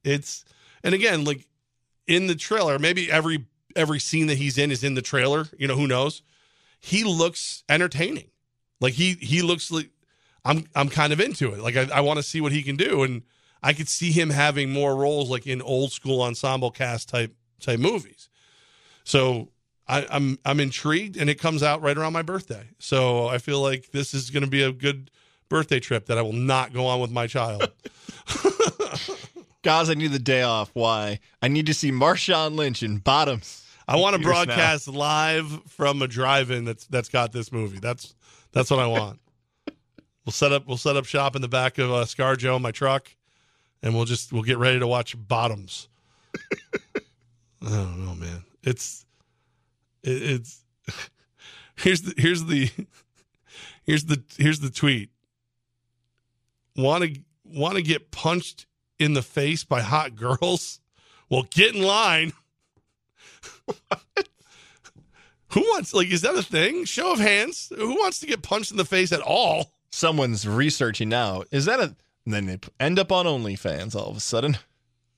[0.09, 0.45] It's
[0.83, 1.47] and again, like
[2.07, 3.47] in the trailer, maybe every
[3.77, 5.47] every scene that he's in is in the trailer.
[5.59, 6.23] You know, who knows?
[6.81, 8.31] He looks entertaining.
[8.81, 9.91] Like he he looks like
[10.45, 11.61] I'm I'm kind of into it.
[11.61, 13.23] Like I, I want to see what he can do, and
[13.63, 17.81] I could see him having more roles like in old school ensemble cast type type
[17.81, 18.29] movies.
[19.05, 19.51] So
[19.87, 22.69] I, I'm I'm intrigued, and it comes out right around my birthday.
[22.79, 25.11] So I feel like this is going to be a good
[25.49, 27.71] birthday trip that I will not go on with my child.
[29.69, 30.71] Guys, I need the day off.
[30.73, 31.21] Why?
[31.43, 33.67] I need to see Marshawn Lynch in Bottoms.
[33.87, 34.45] I want to Years now.
[34.47, 37.79] broadcast live from a drive-in that's that's got this movie.
[37.79, 38.15] That's
[38.53, 39.21] that's what I want.
[40.25, 42.71] we'll set up we'll set up shop in the back of uh, ScarJo in my
[42.71, 43.15] truck,
[43.83, 45.89] and we'll just we'll get ready to watch Bottoms.
[46.95, 47.01] I
[47.61, 48.45] don't know, man.
[48.63, 49.05] It's
[50.03, 50.63] it, it's
[51.77, 52.71] here's the here's the
[53.85, 55.11] here's the here's the tweet.
[56.75, 58.65] Want to want to get punched
[58.99, 60.81] in the face by hot girls?
[61.31, 62.33] Well, get in line.
[65.53, 66.85] Who wants like is that a thing?
[66.85, 67.73] Show of hands.
[67.75, 69.73] Who wants to get punched in the face at all?
[69.91, 71.45] Someone's researching now.
[71.51, 71.95] Is that a?
[72.25, 74.59] And then they end up on OnlyFans all of a sudden.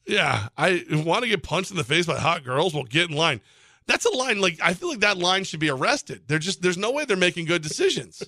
[0.07, 2.72] Yeah, I want to get punched in the face by hot girls.
[2.72, 3.41] Well, get in line.
[3.87, 6.22] That's a line like I feel like that line should be arrested.
[6.28, 8.22] They're just there's no way they're making good decisions.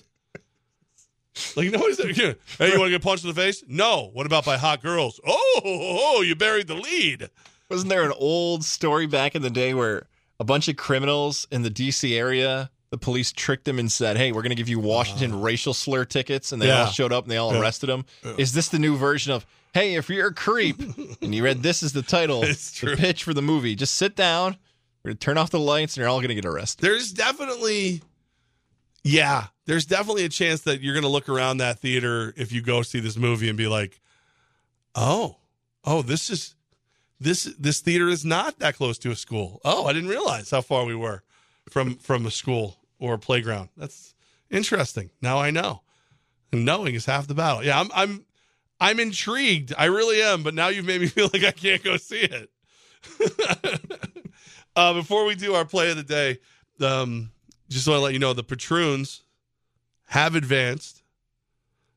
[1.55, 2.11] Like nobody's there.
[2.11, 3.63] yeah, Hey, you want to get punched in the face?
[3.67, 4.09] No.
[4.13, 5.19] What about by hot girls?
[5.25, 7.29] Oh, oh, oh, you buried the lead.
[7.69, 10.07] Wasn't there an old story back in the day where
[10.39, 14.31] a bunch of criminals in the DC area, the police tricked them and said, "Hey,
[14.31, 15.41] we're going to give you Washington ah.
[15.41, 16.83] racial slur tickets," and they Yeah.
[16.85, 17.61] all showed up and they all Yeah.
[17.61, 18.05] arrested them.
[18.37, 19.45] Is this the new version of?
[19.73, 20.79] Hey, if you're a creep
[21.21, 24.15] and you read this is the title, It's the pitch for the movie, just sit
[24.15, 24.57] down.
[25.03, 26.81] We're going to turn off the lights and you're all going to get arrested.
[26.85, 28.01] There's definitely,
[29.03, 32.61] yeah, there's definitely a chance that you're going to look around that theater if you
[32.61, 33.99] go see this movie and be like,
[34.95, 35.37] Oh,
[35.83, 36.55] oh, this is
[37.19, 39.61] this this theater is not that close to a school.
[39.63, 41.23] Oh, I didn't realize how far we were
[41.69, 43.69] from from a school or a playground.
[43.77, 44.13] That's
[44.49, 45.09] interesting.
[45.21, 45.81] Now I know.
[46.51, 47.63] And knowing is half the battle.
[47.63, 48.25] Yeah, I'm I'm
[48.79, 49.73] I'm intrigued.
[49.77, 50.43] I really am.
[50.43, 52.49] But now you've made me feel like I can't go see it.
[54.75, 56.39] uh, before we do our play of the day,
[56.85, 57.31] um,
[57.69, 59.21] just want to let you know the Patroons
[60.05, 61.01] have advanced.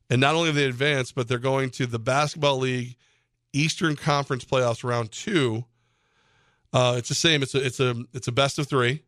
[0.08, 2.96] And not only have they advanced, but they're going to the Basketball League
[3.52, 5.64] Eastern Conference Playoffs round two.
[6.72, 7.42] Uh, it's the same.
[7.42, 9.02] It's a it's a it's a best of three.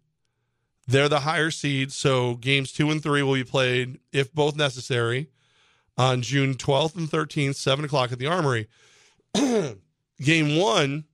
[0.87, 5.29] They're the higher seed, so games two and three will be played, if both necessary,
[5.99, 8.69] on June 12th and 13th, 7 o'clock at the Armory.
[9.35, 11.05] Game one,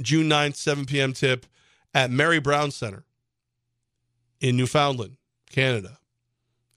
[0.00, 1.12] June 9th, 7 p.m.
[1.12, 1.44] tip
[1.92, 3.04] at Mary Brown Center
[4.40, 5.16] in Newfoundland,
[5.50, 5.98] Canada.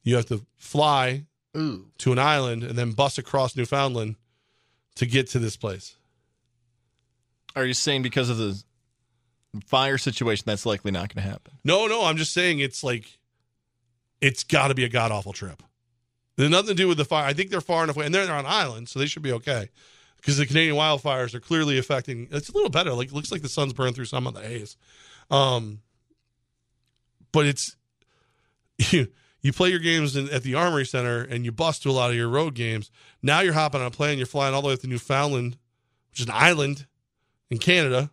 [0.03, 4.16] You have to fly to an island and then bus across Newfoundland
[4.95, 5.95] to get to this place.
[7.55, 8.62] Are you saying because of the
[9.66, 11.53] fire situation that's likely not going to happen?
[11.64, 13.18] No, no, I'm just saying it's like
[14.22, 15.64] it's got to be a god awful trip.
[16.36, 17.26] There's nothing to do with the fire.
[17.26, 19.70] I think they're far enough away, and they're on island, so they should be okay.
[20.18, 22.28] Because the Canadian wildfires are clearly affecting.
[22.32, 22.93] It's a little better.
[22.93, 24.78] Like it looks like the sun's burned through some of the haze.
[25.32, 25.80] Um,
[27.32, 27.76] but it's
[28.78, 29.08] you.
[29.42, 32.10] You play your games in, at the Armory Center, and you bust to a lot
[32.10, 32.92] of your road games.
[33.24, 34.18] Now you're hopping on a plane.
[34.18, 35.56] You're flying all the way up to Newfoundland,
[36.12, 36.88] which is an island
[37.50, 38.12] in Canada,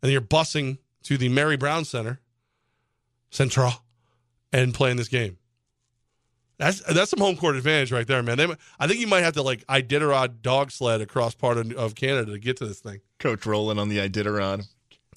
[0.00, 2.20] and you're busing to the Mary Brown Center,
[3.30, 3.72] Central,
[4.52, 5.38] and playing this game.
[6.58, 8.38] That's that's some home court advantage right there, man.
[8.38, 8.46] They,
[8.78, 12.32] I think you might have to like Iditarod dog sled across part of, of Canada
[12.32, 13.00] to get to this thing.
[13.18, 14.64] Coach rolling on the Iditarod.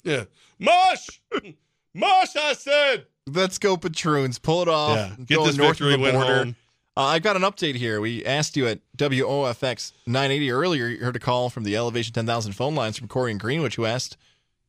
[0.02, 0.24] Yeah,
[0.58, 1.20] mush,
[1.94, 2.36] mush.
[2.36, 3.06] I said.
[3.26, 4.38] Let's go, Patroons.
[4.38, 4.96] Pull it off.
[4.96, 6.54] Yeah, get Go this north victory of the border.
[6.96, 8.00] Uh, I got an update here.
[8.00, 10.88] We asked you at WOFX 980 earlier.
[10.88, 13.84] You heard a call from the Elevation 10,000 phone lines from Corey and Greenwich, who
[13.84, 14.16] asked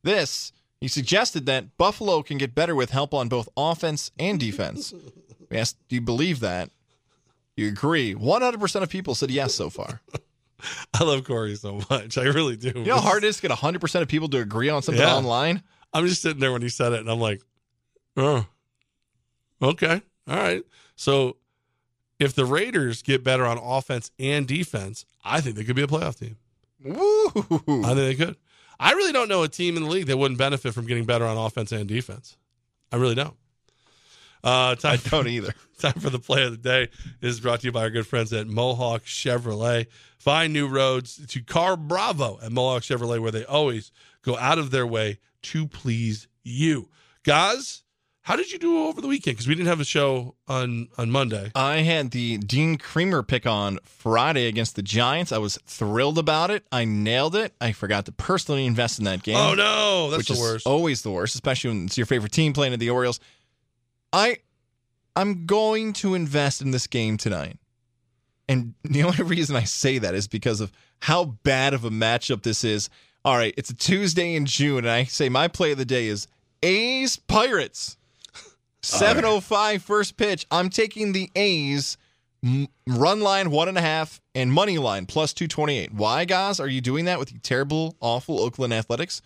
[0.04, 0.52] this.
[0.80, 4.94] He suggested that Buffalo can get better with help on both offense and defense.
[5.50, 6.70] we asked, Do you believe that?
[7.56, 8.14] You agree?
[8.14, 10.00] 100% of people said yes so far.
[10.94, 12.16] I love Corey so much.
[12.16, 12.68] I really do.
[12.76, 15.02] You know how hard it is to get 100% of people to agree on something
[15.02, 15.16] Yeah.
[15.16, 15.62] online?
[15.92, 17.42] I'm just sitting there when he said it, and I'm like,
[18.16, 18.46] oh,
[19.62, 20.62] okay, all right.
[20.96, 21.36] So
[22.18, 25.86] if the Raiders get better on offense and defense, I think they could be a
[25.86, 26.36] playoff team.
[26.84, 27.82] Woo!
[27.84, 28.36] I think they could.
[28.78, 31.26] I really don't know a team in the league that wouldn't benefit from getting better
[31.26, 32.36] on offense and defense.
[32.92, 33.36] I really don't.
[34.42, 35.54] Uh, time I don't either.
[35.78, 36.88] Time for the play of the day
[37.20, 39.86] this is brought to you by our good friends at Mohawk Chevrolet.
[40.18, 43.90] Find new roads to Car Bravo at Mohawk Chevrolet, where they always
[44.22, 46.88] go out of their way to please you.
[47.22, 47.82] Guys,
[48.22, 49.36] how did you do over the weekend?
[49.36, 51.50] Because we didn't have a show on on Monday.
[51.54, 55.32] I had the Dean Kremer pick on Friday against the Giants.
[55.32, 56.64] I was thrilled about it.
[56.70, 57.54] I nailed it.
[57.60, 59.36] I forgot to personally invest in that game.
[59.36, 60.66] Oh no, that's the worst.
[60.66, 63.20] always the worst, especially when it's your favorite team playing at the Orioles.
[64.12, 64.38] I
[65.16, 67.58] I'm going to invest in this game tonight.
[68.48, 72.42] And the only reason I say that is because of how bad of a matchup
[72.42, 72.90] this is.
[73.22, 76.06] All right, it's a Tuesday in June, and I say my play of the day
[76.06, 76.26] is
[76.62, 77.98] A's Pirates.
[78.82, 80.46] 705 first pitch.
[80.50, 81.98] I'm taking the A's
[82.86, 85.92] run line one and a half and money line plus 228.
[85.92, 89.20] Why, guys, are you doing that with the terrible, awful Oakland Athletics?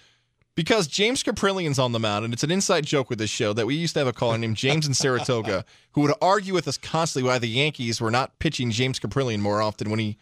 [0.57, 3.67] Because James Kaprielian's on the mound, and it's an inside joke with this show that
[3.67, 6.79] we used to have a caller named James in Saratoga who would argue with us
[6.79, 10.17] constantly why the Yankees were not pitching James Kaprielian more often when he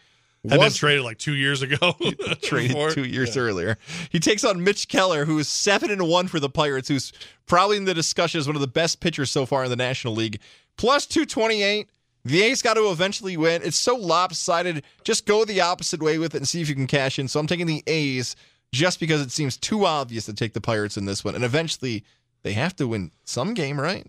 [0.44, 1.94] Had been was traded like two years ago.
[2.42, 3.42] traded two years Yeah.
[3.42, 3.78] earlier.
[4.10, 7.12] He takes on Mitch Keller, who is seven and one for the Pirates, who's
[7.46, 10.14] probably in the discussion as one of the best pitchers so far in the National
[10.14, 10.40] League.
[10.76, 11.88] Plus two twenty eight.
[12.24, 13.62] The A's got to eventually win.
[13.64, 14.84] It's so lopsided.
[15.02, 17.26] Just go the opposite way with it and see if you can cash in.
[17.26, 18.36] So I'm taking the A's
[18.72, 21.34] just because it seems too obvious to take the Pirates in this one.
[21.34, 22.04] And eventually
[22.44, 24.06] they have to win some game, right?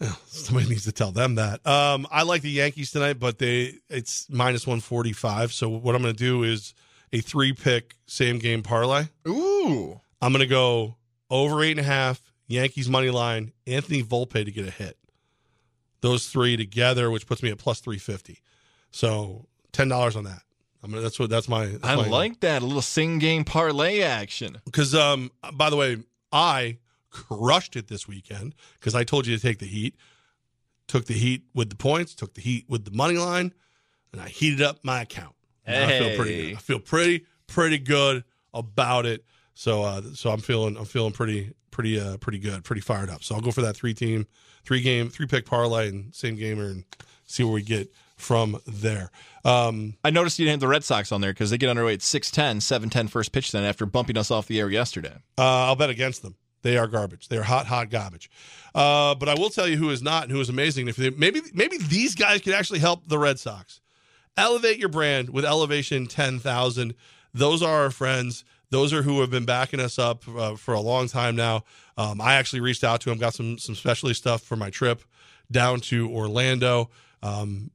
[0.26, 1.66] Somebody needs to tell them that.
[1.66, 5.52] Um, I like the Yankees tonight, but they it's minus one forty five.
[5.52, 6.72] So what I'm going to do is
[7.12, 9.04] a three pick same game parlay.
[9.26, 10.96] Ooh, I'm going to go
[11.30, 12.22] over eight and a half.
[12.46, 13.52] Yankees money line.
[13.66, 14.96] Anthony Volpe to get a hit.
[16.00, 18.38] Those three together, which puts me at plus three fifty.
[18.92, 20.42] So ten dollars on that.
[20.82, 21.02] I'm gonna.
[21.02, 21.28] That's what.
[21.28, 21.66] That's my.
[21.66, 22.62] That's I my- like that.
[22.62, 24.58] A little sing game parlay action.
[24.64, 25.98] because um by the way
[26.32, 26.78] i
[27.18, 29.94] crushed it this weekend because i told you to take the heat
[30.86, 33.52] took the heat with the points took the heat with the money line
[34.12, 35.34] and i heated up my account
[35.66, 40.30] And i feel pretty good i feel pretty pretty good about it So uh, so
[40.30, 43.22] I'm feeling I'm feeling pretty pretty uh, pretty good, pretty fired up.
[43.22, 44.26] So I'll go for that three team,
[44.64, 46.84] three game, three pick parlay and same gamer and
[47.24, 49.10] see where we get from there.
[49.44, 51.94] Um, I noticed you didn't have the Red Sox on there because they get underway
[51.94, 55.14] at 6-10, 7-10 first pitch then after bumping us off the air yesterday.
[55.38, 56.34] Uh, I'll bet against them.
[56.62, 57.28] They are garbage.
[57.28, 58.30] They are hot, hot garbage.
[58.74, 60.88] Uh, but I will tell you who is not and who is amazing.
[60.88, 63.80] If they, maybe maybe these guys could actually help the Red Sox.
[64.36, 66.94] Elevate your brand with Elevation 10,000.
[67.34, 68.44] Those are our friends.
[68.70, 71.64] Those are who have been backing us up uh, for a long time now.
[71.96, 75.02] Um, I actually reached out to them, got some some specialty stuff for my trip
[75.50, 76.90] down to Orlando.
[77.22, 77.70] Um,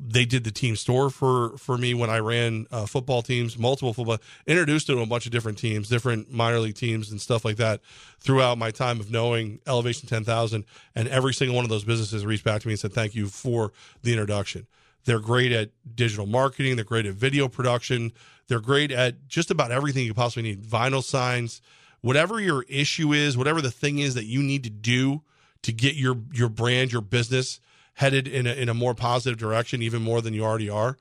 [0.00, 3.94] they did the team store for for me when I ran uh, football teams, multiple
[3.94, 4.18] football.
[4.46, 7.80] Introduced to a bunch of different teams, different minor league teams, and stuff like that
[8.18, 10.64] throughout my time of knowing Elevation Ten Thousand.
[10.94, 13.28] And every single one of those businesses reached back to me and said, "Thank you
[13.28, 13.72] for
[14.02, 14.66] the introduction."
[15.04, 16.76] They're great at digital marketing.
[16.76, 18.12] They're great at video production.
[18.48, 20.64] They're great at just about everything you possibly need.
[20.64, 21.60] Vinyl signs,
[22.00, 25.22] whatever your issue is, whatever the thing is that you need to do
[25.62, 27.60] to get your your brand, your business
[27.94, 30.96] headed in a, in a more positive direction, even more than you already are.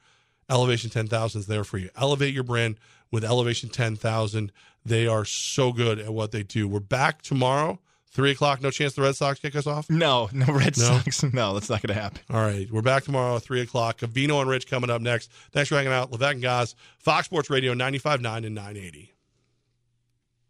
[0.49, 1.89] Elevation 10,000 is there for you.
[1.95, 2.77] Elevate your brand
[3.11, 4.51] with Elevation 10,000.
[4.85, 6.67] They are so good at what they do.
[6.67, 7.79] We're back tomorrow,
[8.11, 8.61] three o'clock.
[8.61, 9.89] No chance the Red Sox kick us off.
[9.89, 10.83] No, no Red No?
[10.99, 11.23] Sox.
[11.33, 12.19] No, that's not going to happen.
[12.29, 13.99] All right, we're back tomorrow three o'clock.
[13.99, 15.31] Cavino and Rich coming up next.
[15.51, 16.11] Thanks for hanging out.
[16.11, 19.13] Levac and Gaz, Fox Sports Radio 95.9 and 980.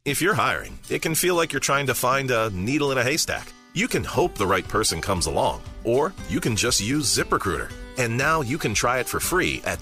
[0.06, 3.04] If you're hiring, it can feel like you're trying to find a needle in a
[3.04, 3.54] haystack.
[3.76, 7.72] You can hope the right person comes along, or you can just use ZipRecruiter.
[7.98, 9.80] And now you can try it for free at